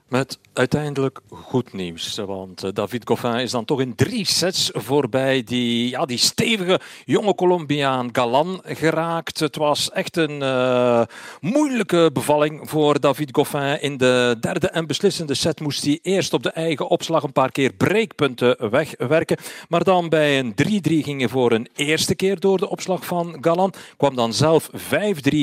[0.08, 2.16] Met uiteindelijk goed nieuws.
[2.26, 6.80] Want eh, David Goffin is dan toch in drie sets voorbij die, ja, die stevige
[7.04, 9.40] jonge Colombiaan Galan geraakt.
[9.40, 11.02] Het was echt een uh,
[11.40, 13.82] moeilijke bevalling voor David Goffin.
[13.82, 17.52] In de derde en beslissende set moest hij eerst op de eigen opslag een paar
[17.52, 19.36] keer breekpunten wegwerken.
[19.68, 23.36] Maar dan bij een 3-3 ging hij voor een eerste keer door de opslag van
[23.40, 23.72] Galan.
[23.96, 24.76] Kwam dan zelf 5-3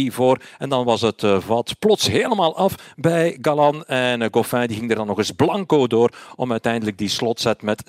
[0.07, 0.38] voor.
[0.57, 4.89] En dan was het uh, vat plots helemaal af bij Galan en Goffin die ging
[4.89, 7.83] er dan nog eens blanco door om uiteindelijk die slotset met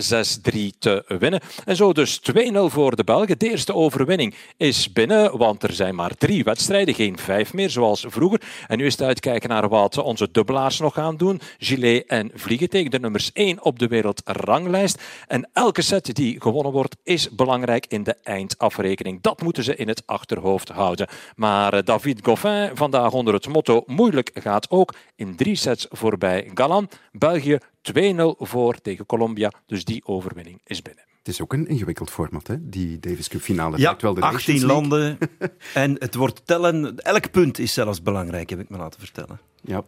[0.55, 1.41] 6-3 te winnen.
[1.65, 3.39] En zo dus 2-0 voor de Belgen.
[3.39, 8.05] De eerste overwinning is binnen, want er zijn maar drie wedstrijden, geen vijf meer zoals
[8.09, 8.43] vroeger.
[8.67, 11.41] En nu is het uitkijken naar wat onze dubbelaars nog gaan doen.
[11.59, 15.03] Gilet en Vliegen de nummers 1 op de wereldranglijst.
[15.29, 19.23] En elke set die gewonnen wordt is belangrijk in de eindafrekening.
[19.23, 21.09] Dat moeten ze in het achterhoofd houden.
[21.37, 26.51] Maar eh, David Goffin vandaag onder het motto moeilijk gaat ook in drie sets voorbij
[26.57, 26.89] Galan.
[27.13, 27.59] België
[27.93, 29.53] 2-0 voor tegen Colombia.
[29.67, 31.05] Dus die overwinning is binnen.
[31.19, 32.69] Het is ook een ingewikkeld format, hè?
[32.69, 33.79] die Davis Cup finale.
[33.79, 35.19] Ja, wel de 18 landen.
[35.75, 36.99] en het wordt tellen.
[36.99, 39.41] Elk punt is zelfs belangrijk, heb ik me laten vertellen.
[39.61, 39.85] Ja.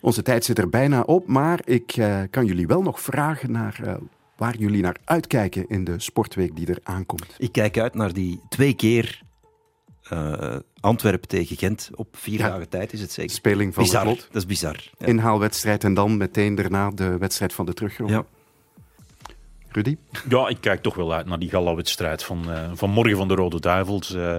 [0.00, 3.80] Onze tijd zit er bijna op, maar ik uh, kan jullie wel nog vragen naar
[3.84, 3.94] uh,
[4.36, 7.34] waar jullie naar uitkijken in de sportweek die er aankomt.
[7.38, 9.22] Ik kijk uit naar die twee keer
[10.12, 13.34] uh, Antwerpen tegen Gent op vier dagen tijd is het zeker.
[13.34, 14.04] Speling van bizar.
[14.04, 14.76] Dat is bizar.
[14.98, 15.06] Ja.
[15.06, 18.12] Inhaalwedstrijd en dan meteen daarna de wedstrijd van de terugronde.
[18.12, 18.24] Ja.
[19.68, 19.96] Rudy?
[20.28, 23.34] Ja, ik kijk toch wel uit naar die gala-wedstrijd van, uh, van morgen van de
[23.34, 24.14] Rode Duivels.
[24.14, 24.36] Uh,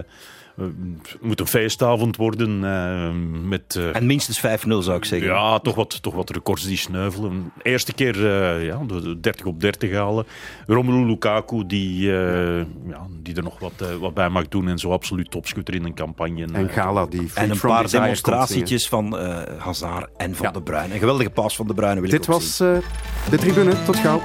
[0.56, 2.62] het moet een feestavond worden.
[2.62, 5.28] Uh, met, uh, en minstens 5-0 zou ik zeggen.
[5.28, 7.52] Ja, toch wat, toch wat records die sneuvelen.
[7.62, 10.26] Eerste keer uh, ja, de 30 op 30 halen.
[10.66, 14.68] Romelu Lukaku, die, ja, die er nog wat, wat bij mag doen.
[14.68, 16.46] En zo absoluut topschutter in een campagne.
[16.52, 19.16] En Gala, die En een paar demonstratietjes van
[19.58, 20.52] Hazard en Van ja.
[20.52, 20.94] de Bruyne.
[20.94, 22.82] Een geweldige pas van de Bruyne wil Dit ik was de
[23.38, 23.72] tribune.
[23.84, 24.20] Tot gauw.